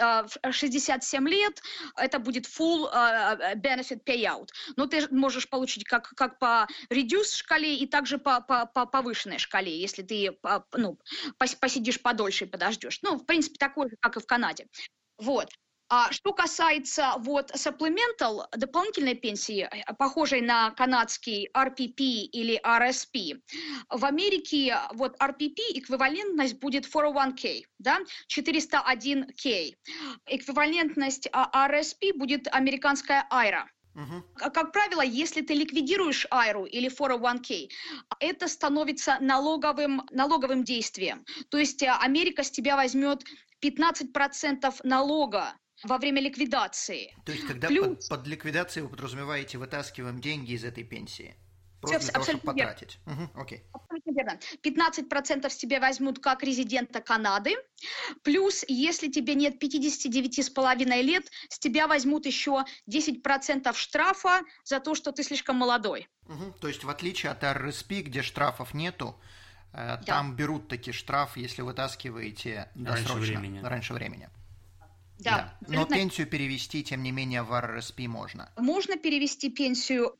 [0.50, 1.62] 67 лет,
[1.96, 2.90] это будет full
[3.56, 4.48] benefit payout.
[4.76, 9.38] Но ты можешь получить как, как по reduce шкале и также по, по, по повышенной
[9.38, 10.36] шкале, если ты
[10.76, 10.98] ну,
[11.60, 13.00] посидишь подольше и подождешь.
[13.02, 14.66] Ну, в принципе, такой же, как и в Канаде.
[15.18, 15.50] Вот.
[15.90, 21.96] А что касается вот supplemental, дополнительной пенсии, э, похожей на канадский RPP
[22.30, 23.40] или RSP,
[23.88, 29.74] в Америке вот RPP эквивалентность будет 401k, да, 401k.
[30.26, 33.64] Эквивалентность RSP а, будет американская IRA.
[33.94, 34.50] Угу.
[34.52, 37.68] Как правило, если ты ликвидируешь айру или 401k,
[38.20, 41.24] это становится налоговым, налоговым действием.
[41.50, 43.24] То есть э, Америка с тебя возьмет
[43.62, 45.54] 15% налога
[45.84, 47.14] во время ликвидации.
[47.24, 48.06] То есть, когда Плюс...
[48.06, 51.36] под, под ликвидацией вы подразумеваете, вытаскиваем деньги из этой пенсии?
[51.80, 52.98] Просто Все, для того, чтобы потратить.
[53.06, 53.62] Угу, окей.
[53.72, 54.40] Абсолютно верно.
[54.64, 57.54] 15% с тебя возьмут как резидента Канады.
[58.24, 65.12] Плюс, если тебе нет 59,5 лет, с тебя возьмут еще 10% штрафа за то, что
[65.12, 66.08] ты слишком молодой.
[66.26, 69.16] Угу, то есть, в отличие от РСП, где штрафов нету,
[69.72, 70.02] э, да.
[70.04, 73.60] там берут такие штрафы, если вытаскиваете раньше времени.
[73.60, 74.28] раньше времени.
[75.18, 75.52] Да.
[75.60, 75.68] да.
[75.68, 78.50] Но пенсию перевести, тем не менее, в РРСП можно.
[78.56, 80.16] Можно перевести пенсию,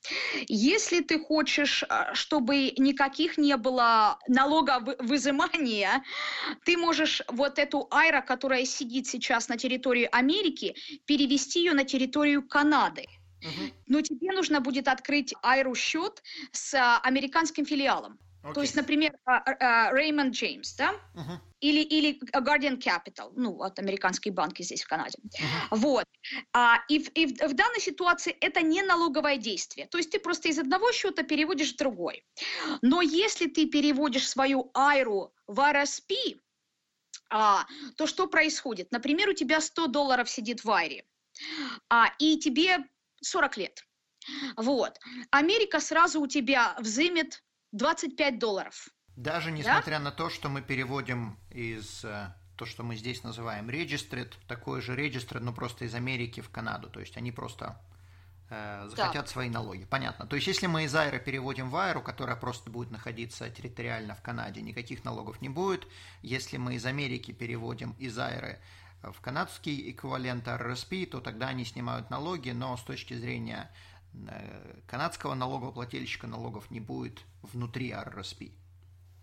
[0.48, 6.02] если ты хочешь, а, чтобы никаких не было налоговызымания,
[6.64, 10.74] ты можешь вот эту айра, которая сидит сейчас на территории Америки,
[11.06, 13.06] перевести ее на территорию Канады.
[13.40, 13.72] Угу.
[13.86, 18.18] Но тебе нужно будет открыть айру счет с а, американским филиалом.
[18.42, 18.54] Okay.
[18.54, 20.94] То есть, например, Raymond James, да?
[21.14, 21.38] Uh-huh.
[21.60, 25.18] Или, или Guardian Capital, ну, вот американские банки здесь, в Канаде.
[25.18, 25.76] Uh-huh.
[25.76, 26.04] Вот.
[26.52, 29.86] А, и, в, и в данной ситуации это не налоговое действие.
[29.88, 32.24] То есть ты просто из одного счета переводишь в другой.
[32.80, 36.38] Но если ты переводишь свою айру в RSP,
[37.30, 37.66] а,
[37.96, 38.92] то что происходит?
[38.92, 41.04] Например, у тебя 100 долларов сидит в айре,
[41.88, 42.78] а, и тебе
[43.20, 43.84] 40 лет.
[44.56, 44.98] Вот.
[45.30, 48.88] Америка сразу у тебя взымет 25 долларов.
[49.16, 50.04] Даже несмотря да?
[50.04, 54.94] на то, что мы переводим из э, то, что мы здесь называем registered, такой же
[54.94, 56.88] registered, но просто из Америки в Канаду.
[56.88, 57.80] То есть они просто
[58.50, 59.30] э, захотят да.
[59.30, 59.84] свои налоги.
[59.84, 60.26] Понятно.
[60.26, 64.22] То есть если мы из Айры переводим в Айру, которая просто будет находиться территориально в
[64.22, 65.86] Канаде, никаких налогов не будет.
[66.22, 68.60] Если мы из Америки переводим из Айры
[69.02, 73.70] в канадский эквивалент RSP, то тогда они снимают налоги, но с точки зрения
[74.86, 78.52] канадского налогоплательщика налогов не будет внутри RRSP.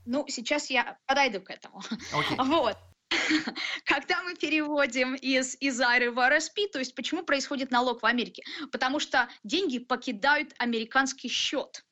[0.06, 1.82] Ну, сейчас я подойду к этому.
[2.14, 2.36] Okay.
[2.46, 2.78] Вот.
[3.86, 8.44] Когда мы переводим из, из Айры в RSP, то есть почему происходит налог в Америке?
[8.72, 11.86] Потому что деньги покидают американский счет.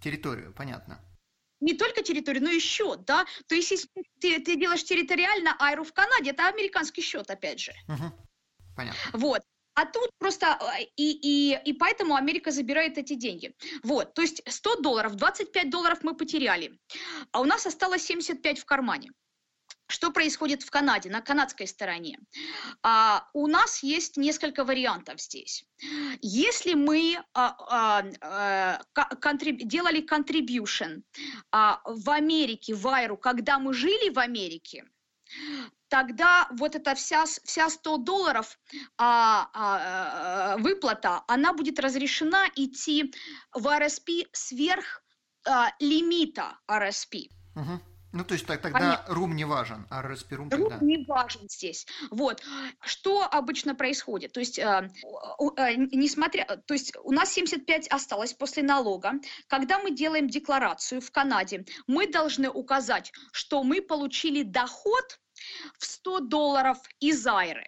[0.00, 1.00] Территорию, понятно.
[1.60, 3.24] Не только территорию, но и счет, да?
[3.46, 3.88] То есть если
[4.20, 7.72] ты, ты делаешь территориально Айру в Канаде, это американский счет, опять же.
[7.88, 8.12] Угу.
[8.76, 9.00] Понятно.
[9.12, 9.42] Вот.
[9.74, 13.54] А тут просто, а, и, и, и поэтому Америка забирает эти деньги.
[13.82, 16.78] Вот, то есть 100 долларов, 25 долларов мы потеряли,
[17.32, 19.10] а у нас осталось 75 в кармане.
[19.86, 22.18] Что происходит в Канаде, на канадской стороне?
[22.82, 25.66] А, у нас есть несколько вариантов здесь.
[26.22, 28.04] Если мы а, а,
[28.94, 31.02] а, контриб, делали contribution
[31.50, 34.86] а, в Америке, в Айру, когда мы жили в Америке,
[35.88, 38.58] тогда вот эта вся, вся 100 долларов
[38.98, 43.14] а, а, выплата, она будет разрешена идти
[43.52, 45.02] в РСП сверх
[45.46, 47.14] а, лимита РСП.
[47.54, 47.80] Угу.
[48.14, 49.14] Ну, то есть так, тогда Понятно.
[49.14, 50.78] рум не важен, а рум тогда...
[50.80, 51.84] не важен здесь.
[52.10, 52.44] Вот.
[52.80, 54.32] Что обычно происходит?
[54.32, 54.88] То есть, э,
[55.56, 56.44] э, несмотря...
[56.44, 59.14] То есть, у нас 75 осталось после налога.
[59.48, 65.18] Когда мы делаем декларацию в Канаде, мы должны указать, что мы получили доход
[65.78, 67.66] в 100 долларов из Айры.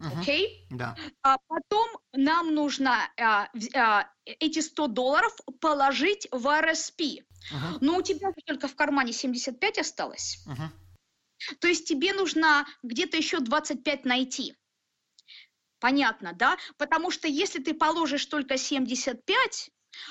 [0.00, 0.66] Окей?
[0.70, 0.76] Okay?
[0.76, 0.96] Да.
[1.22, 7.00] А потом нам нужно а, а, эти 100 долларов положить в РСП.
[7.00, 7.78] Uh-huh.
[7.80, 10.44] Но у тебя только в кармане 75 осталось.
[10.46, 11.56] Uh-huh.
[11.60, 14.56] То есть тебе нужно где-то еще 25 найти.
[15.80, 16.56] Понятно, да?
[16.76, 19.70] Потому что если ты положишь только 75,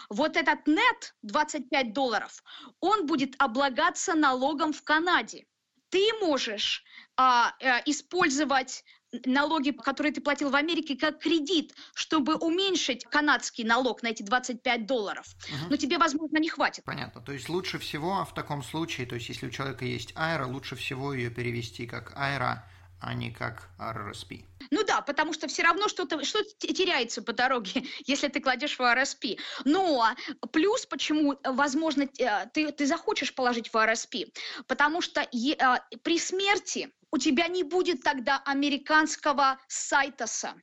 [0.10, 2.44] вот этот нет 25 долларов,
[2.80, 5.46] он будет облагаться налогом в Канаде.
[5.90, 6.84] Ты можешь
[7.16, 8.84] а, а, использовать
[9.26, 14.86] налоги, которые ты платил в Америке, как кредит, чтобы уменьшить канадский налог на эти 25
[14.86, 15.26] долларов.
[15.48, 15.70] Угу.
[15.70, 16.84] Но тебе, возможно, не хватит.
[16.84, 17.22] Понятно.
[17.22, 20.76] То есть лучше всего в таком случае, то есть если у человека есть аэро, лучше
[20.76, 22.68] всего ее перевести как аэро,
[23.00, 24.46] а не как RRSP.
[24.72, 28.82] Ну да, потому что все равно что-то что теряется по дороге, если ты кладешь в
[28.82, 29.40] RSP.
[29.66, 30.16] Но
[30.52, 34.34] плюс, почему, возможно, э, ты, ты захочешь положить в RSP,
[34.68, 35.22] потому что
[35.60, 40.56] а, при смерти у тебя не будет тогда американского сайтоса.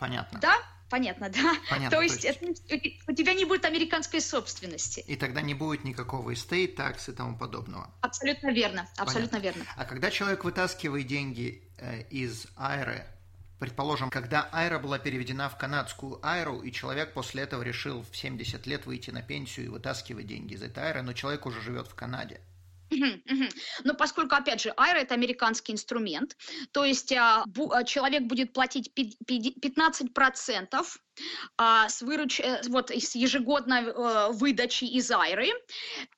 [0.00, 0.40] Понятно.
[0.40, 0.56] Да?
[0.88, 1.54] Понятно, да?
[1.68, 1.96] Понятно.
[1.96, 2.62] То есть, то есть...
[2.68, 5.00] Это, у тебя не будет американской собственности.
[5.00, 7.90] И тогда не будет никакого estate tax и тому подобного.
[8.00, 9.58] Абсолютно верно, абсолютно Понятно.
[9.60, 9.72] верно.
[9.76, 13.04] А когда человек вытаскивает деньги э, из Айры,
[13.58, 18.66] предположим, когда Айра была переведена в канадскую Айру, и человек после этого решил в 70
[18.66, 21.94] лет выйти на пенсию и вытаскивать деньги из этой Айры, но человек уже живет в
[21.94, 22.40] Канаде.
[23.84, 26.36] Но поскольку, опять же, айра– это американский инструмент,
[26.72, 30.84] то есть а, а, человек будет платить 15%
[31.56, 32.40] а, с, выруч...
[32.40, 35.48] Э, вот, с ежегодной а, выдачи из айры,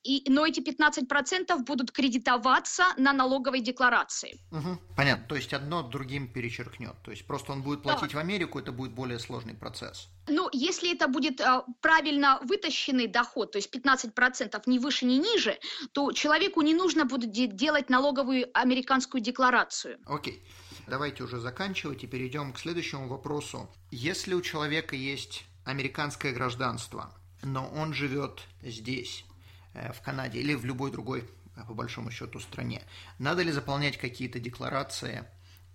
[0.03, 4.41] и, но эти 15% будут кредитоваться на налоговой декларации.
[4.51, 4.79] Угу.
[4.97, 8.19] Понятно, то есть одно другим перечеркнет, то есть просто он будет платить да.
[8.19, 10.09] в Америку, это будет более сложный процесс.
[10.29, 15.59] Ну, если это будет а, правильно вытащенный доход, то есть 15% ни выше, ни ниже,
[15.93, 19.99] то человеку не нужно будет делать налоговую американскую декларацию.
[20.07, 20.43] Окей.
[20.89, 23.69] Давайте уже заканчивать и перейдем к следующему вопросу.
[23.91, 27.13] Если у человека есть американское гражданство,
[27.43, 29.27] но он живет здесь,
[29.75, 32.83] э, в Канаде или в любой другой, э, по большому счету, стране,
[33.19, 35.25] надо ли заполнять какие-то декларации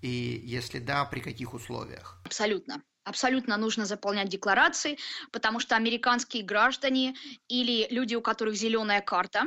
[0.01, 2.19] и если да, при каких условиях?
[2.25, 2.81] Абсолютно.
[3.03, 4.97] Абсолютно нужно заполнять декларации,
[5.31, 7.13] потому что американские граждане
[7.47, 9.43] или люди, у которых зеленая карта,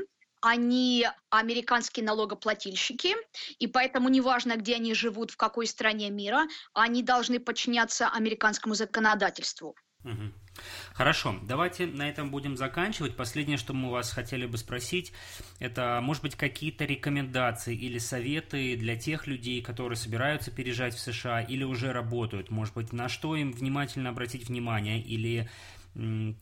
[0.47, 3.15] они американские налогоплательщики,
[3.59, 9.75] и поэтому неважно, где они живут, в какой стране мира, они должны подчиняться американскому законодательству.
[10.05, 10.33] Угу.
[10.95, 13.17] Хорошо, давайте на этом будем заканчивать.
[13.17, 15.13] Последнее, что мы вас хотели бы спросить,
[15.59, 21.41] это, может быть, какие-то рекомендации или советы для тех людей, которые собираются переезжать в США
[21.41, 25.51] или уже работают, может быть, на что им внимательно обратить внимание или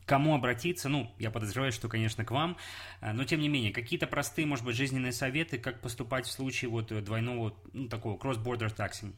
[0.06, 2.56] кому обратиться, ну, я подозреваю, что, конечно, к вам,
[3.00, 6.70] э, но, тем не менее, какие-то простые, может быть, жизненные советы, как поступать в случае
[6.70, 9.14] вот двойного, ну, такого cross-border taxing?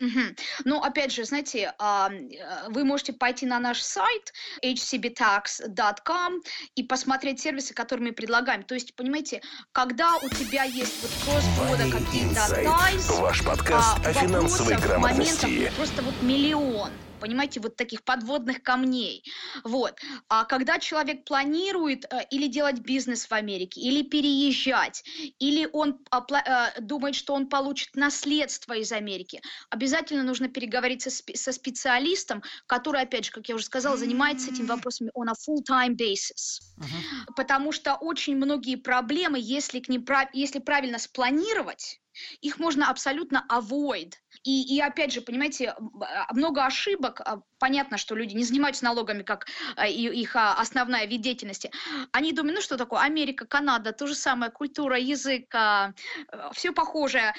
[0.00, 0.20] Угу.
[0.64, 2.08] Ну, опять же, знаете, э,
[2.70, 4.32] вы можете пойти на наш сайт
[4.64, 6.42] hcbtax.com
[6.74, 8.64] и посмотреть сервисы, которые мы предлагаем.
[8.64, 14.12] То есть, понимаете, когда у тебя есть вот cross-border какие-то ties, Ваш подкаст а, о
[14.12, 15.46] финансовой грамотности.
[15.46, 16.90] Моментов просто вот миллион
[17.22, 19.24] понимаете, вот таких подводных камней.
[19.62, 19.94] Вот.
[20.28, 25.04] А когда человек планирует э, или делать бизнес в Америке, или переезжать,
[25.38, 31.52] или он э, думает, что он получит наследство из Америки, обязательно нужно переговорить со, со
[31.52, 36.58] специалистом, который, опять же, как я уже сказала, занимается этими вопросами on a full-time basis.
[36.78, 37.32] Uh-huh.
[37.36, 42.00] Потому что очень многие проблемы, если, к ним, если правильно спланировать,
[42.40, 44.14] их можно абсолютно avoid.
[44.44, 47.20] И, и опять же, понимаете, а, много ошибок.
[47.20, 51.70] А, понятно, что люди не занимаются налогами, как а, их основная вид деятельности.
[52.12, 55.54] Они думают, ну что такое, Америка, Канада, то же самое, культура, язык,
[56.52, 57.34] все похожее.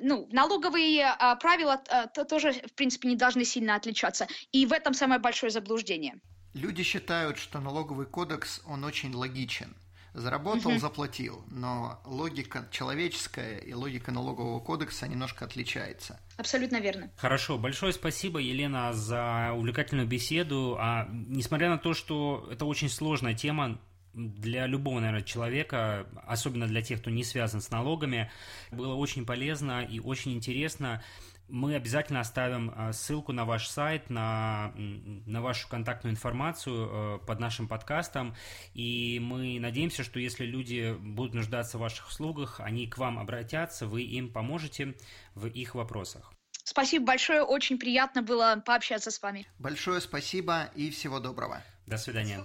[0.00, 1.82] Ну, налоговые правила
[2.28, 4.26] тоже, в принципе, не должны сильно отличаться.
[4.52, 6.20] И в этом самое большое заблуждение.
[6.54, 9.74] Люди считают, что налоговый кодекс, он очень логичен.
[10.16, 10.80] Заработал, угу.
[10.80, 16.18] заплатил, но логика человеческая и логика налогового кодекса немножко отличается.
[16.38, 17.10] Абсолютно верно.
[17.18, 20.78] Хорошо, большое спасибо, Елена, за увлекательную беседу.
[20.80, 23.78] А несмотря на то, что это очень сложная тема,
[24.14, 28.30] для любого, наверное, человека, особенно для тех, кто не связан с налогами,
[28.72, 31.02] было очень полезно и очень интересно.
[31.48, 37.40] Мы обязательно оставим а, ссылку на ваш сайт, на, на вашу контактную информацию э, под
[37.40, 38.34] нашим подкастом.
[38.74, 43.86] И мы надеемся, что если люди будут нуждаться в ваших услугах, они к вам обратятся,
[43.86, 44.94] вы им поможете
[45.34, 46.32] в их вопросах.
[46.64, 49.46] Спасибо большое, очень приятно было пообщаться с вами.
[49.58, 51.62] Большое спасибо и всего доброго.
[51.86, 52.44] До свидания.